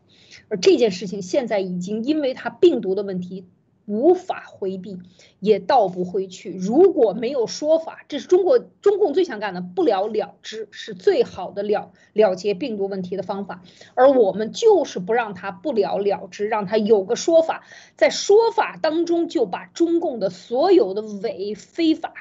[0.47, 3.45] 而这件事情现在已经因为它病毒的问题
[3.87, 4.99] 无法回避，
[5.39, 6.51] 也倒不回去。
[6.51, 13.63] 如果没有说法，这是中国中共最想干的，不了了之是最好的了了结病毒问题的方法。
[13.95, 17.63] 而我们就是不让他不了了之，让他有个说法，
[17.95, 22.13] 在说法当中就把中共的所有的伪非法。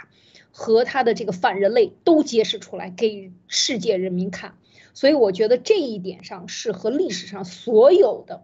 [0.60, 4.54] 和他的这个反人类都揭示出来给世界人民看，
[4.92, 8.42] 所以我觉得这一点上是和历史上所有的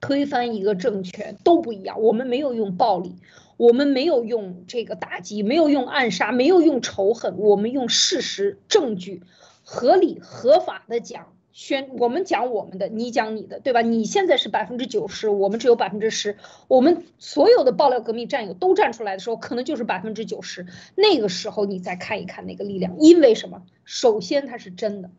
[0.00, 2.02] 推翻一个政权都不一样。
[2.02, 3.14] 我们没有用暴力，
[3.58, 9.22] 我们没有用这个打击，没有用暗杀，没有用仇恨，我们用事实、证据、
[9.62, 11.32] 合理、合法的讲。
[11.52, 13.82] 宣我们讲我们的，你讲你的，对吧？
[13.82, 16.38] 你现在是百分之九十，我们只有百分之十。
[16.66, 20.66] 我们所有的爆料革命战友都站出来的时候，可能就是百分之九十。
[20.94, 23.62] 那个时候你再看一看那个力量，因为什么？
[23.84, 25.10] 首先它是真的，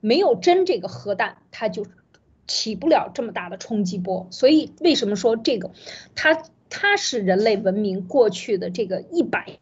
[0.00, 1.86] 没有真这个核弹，它就
[2.48, 4.26] 起不了这么大的冲击波。
[4.30, 5.70] 所以为什么说这个，
[6.16, 9.60] 它它是人类文明过去的这个一百。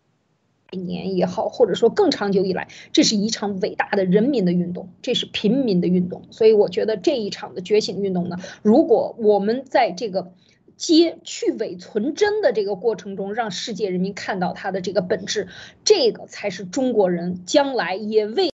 [0.75, 6.23] 年也好，或者说更长久以来，这是一场伟大的人民的运动，这是平民的运动。
[6.31, 10.33] 所以我觉得这一场的觉醒运动呢，如果我们在这个
[10.77, 15.49] 接去伪存真的这个过程中，让世界人民看到它的这个本质，
[15.85, 18.51] 这个才是中国人将来也为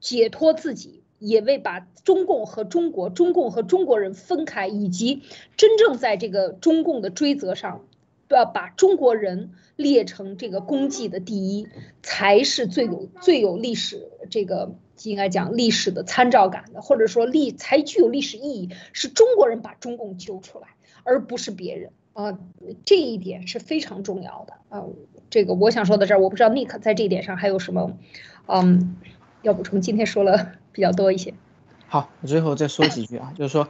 [0.00, 5.22] 解脱自己，也为把中共和中国、中共和中国人分开，以及
[5.56, 7.84] 真正在这个中共的追责上。
[8.28, 9.50] 要把中国人
[9.82, 11.68] 列成这个功绩的第一，
[12.02, 20.68] 才是最有最有历史这个应该讲历史的参照感的，或者说历才具有历史意义，是中国人把中共揪出来，
[21.02, 22.38] 而不是别人啊，
[22.84, 24.84] 这一点是非常重要的啊。
[25.28, 27.98] 这个我想说到这儿，我不知道 Nick 在这一点上还有什么，
[28.46, 28.96] 嗯，
[29.42, 29.80] 要补充。
[29.80, 31.34] 今天说了 比较多一些。
[31.88, 33.68] 好，我最后再说几句啊，就是说，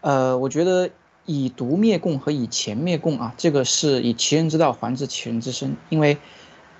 [0.00, 0.90] 呃，我觉得。
[1.26, 5.76] 以毒灭共和以钱灭共啊，这个是以其人之道还治其人之身。
[5.88, 6.16] 因为，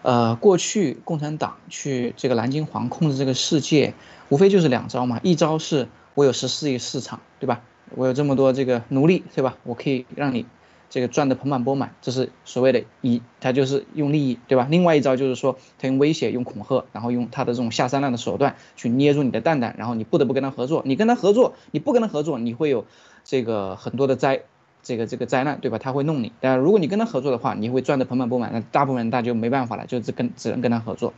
[0.02, 3.92] 呃，过去共产党去这个南京黄控制这个世界，
[4.28, 5.20] 无非就是两招嘛。
[5.24, 7.60] 一招是我有十四亿市场，对吧？
[7.96, 9.56] 我有这么多这个奴隶，对吧？
[9.64, 10.46] 我可以让你
[10.88, 14.68] 这个赚得盆满钵满，这是所谓的以他就是用利益，对吧？
[14.70, 20.82] 另外一招就是说他用威胁、用恐吓，然后用他的这种下三滥的手段去捏住你的蛋蛋，然后你不得不跟他合作。
[20.84, 22.86] 你跟他合作，你不跟他合作，你会有。
[23.28, 24.42] 这个很多的灾，
[24.84, 25.78] 这个这个灾难，对吧？
[25.78, 26.30] 他会弄你。
[26.40, 28.52] 但如果你跟他合作的话，你会赚得盆满钵满。
[28.52, 31.12] 那大部分人大就没办法了，就只跟只能跟他合作。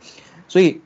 [0.47, 0.81] 所以，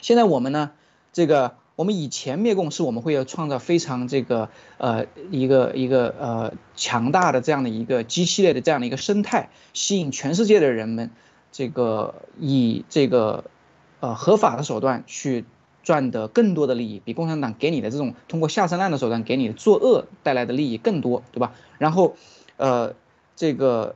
[0.00, 0.70] 现在我们呢，
[1.12, 4.48] 这个我们以前灭共是我们会要创造非常这个
[4.78, 11.10] 呃一个一个呃强大的这样的一个机器类的这样的一个生态，吸引全世界的人们，
[11.52, 13.44] 这个以这个
[14.00, 15.44] 呃合法的手段去。
[15.86, 21.52] 赚得更多的利益，比共产党给你的这种通过下三滥的手段给你的作恶带来的利益更多，对吧？
[21.78, 22.16] 然后，
[22.56, 22.94] 呃，
[23.36, 23.94] 这个。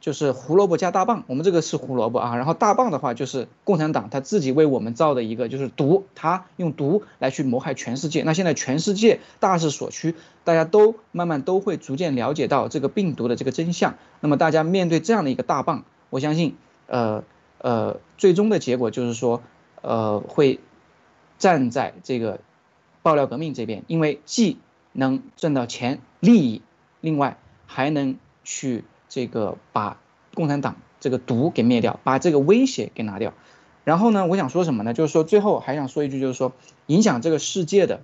[0.00, 8.22] 就是胡萝卜加大棒，我们这个是胡萝卜啊，然后大棒的话就是共产党他自己为我们造的一个就是毒，他用毒来去谋害全世界。
[8.22, 13.96] 那现在全世界大势所趋，大家都慢慢都会逐渐了解到这个病毒的这个真相。
[14.20, 16.54] 那么大家面对这样的一个大棒，我相信，
[16.86, 17.24] 呃
[17.58, 19.42] 呃，最终的结果就是说，
[19.82, 20.60] 呃，会
[21.38, 22.40] 站在这个
[23.02, 24.58] 爆料革命这边，因为既
[24.92, 26.62] 能挣到钱利益，
[27.00, 28.84] 另外还能去。
[29.10, 29.98] 这个把
[30.34, 33.32] 共产党这个毒给灭掉，把这个威胁给拿掉。
[33.82, 34.92] 然后呢，我想说什么呢？
[34.92, 36.52] 就是说最后还想说一句，就是说
[36.88, 38.02] 影响这个世界的，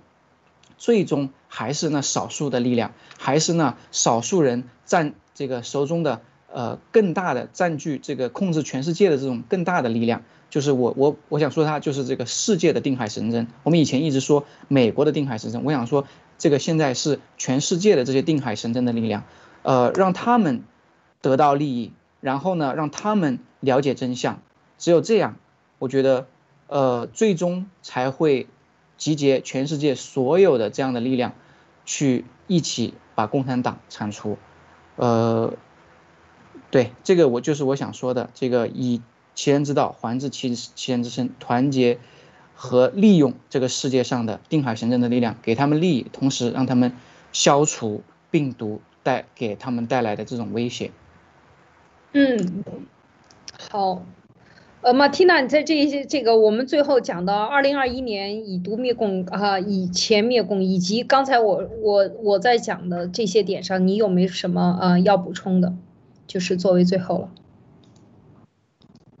[0.79, 6.21] 最终还是那少数的力量，还是那少数人占这个手中的
[6.51, 10.23] 呃更大的占据这个控制全世界的这种更大的力量。
[10.55, 13.45] 就是我我我想说它就是这个世界的定海神针。
[13.63, 16.05] 我们以前一直说美国的定海神针，我想说
[16.37, 19.25] 这个现在是全世界的这些定海神针的力量，
[19.63, 20.63] 呃，让他们。
[21.21, 21.91] 得到利益，
[22.21, 24.43] 然后呢，让他们了解真相。
[24.77, 25.37] 只有这样，
[25.79, 26.27] 我觉得，
[26.67, 28.45] 呃，最终才会
[28.95, 31.33] 集结全世界所有的这样的力量，
[31.83, 34.37] 去一起把共产党铲除。
[34.97, 35.53] 呃，
[36.69, 39.01] 对，这个我就是我想说的，这个以
[39.35, 41.99] 其人之道还治其其人之身，团结
[42.55, 46.93] 和利用这个世界上的定海神针的力量，给他们利益，同时让他们
[47.31, 50.91] 消除病毒带给他们带来的这种威胁。
[52.13, 52.63] 嗯，
[53.69, 54.03] 好，
[54.81, 65.73] 呃，马蒂娜，你在这些这个我们最后讲到二零二一年以毒灭共啊，以钱灭共，以及刚才我我我在讲的这些点上，你有没有什么呃要补充的？
[66.25, 67.29] 就是作为最后了。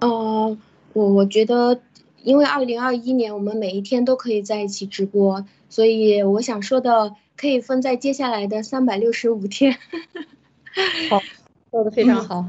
[0.07, 0.57] 呃，
[0.93, 1.81] 我我觉得，
[2.23, 9.77] 因为二零二一年我们每一天都可以在一起直播，所以我想说的可以分在接下来的三百六十五天。
[11.09, 11.21] 好，
[11.71, 12.45] 说的非常 好。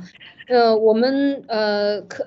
[0.48, 2.24] 呃，我们呃可，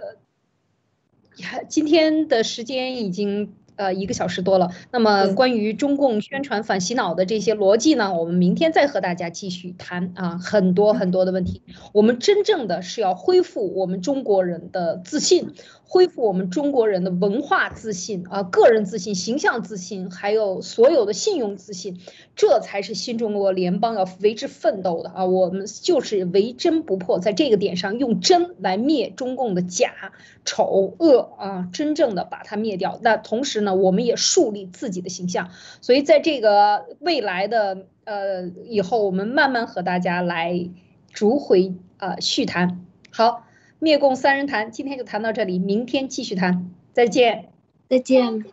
[1.68, 4.70] 今天的时间已经呃一个小时多了。
[4.92, 11.64] 那么关于中共宣传反洗脑的这些逻辑呢，我们明天再和大家继续谈啊，很多很多的问题。
[11.94, 15.54] 我们真正的是要恢复我们中国人的自信。
[15.92, 22.00] 恢复我们中国人的文化自信啊，个人自信、形象自信，还有所有的信用自信，
[22.36, 25.26] 这才是新中国联邦要为之奋斗的啊！
[25.26, 30.14] 我们就是为真不破，在这个点上用真来灭中共的假、
[30.46, 33.00] 丑、恶啊，真正的把它灭掉。
[33.02, 35.50] 那同时呢，我们也树立自己的形象。
[35.82, 40.70] 所以在这个未来的呃以后，我们慢慢和大家来
[41.12, 42.86] 逐回呃续谈。
[43.10, 43.49] 好。
[43.80, 47.50] 灭共三人谈，今天就谈到这里，明天继续谈，再见，
[47.88, 48.44] 再见，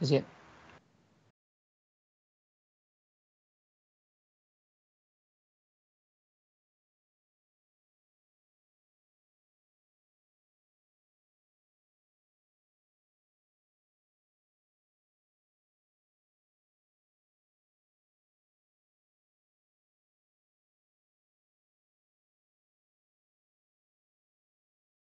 [0.00, 0.24] 再见。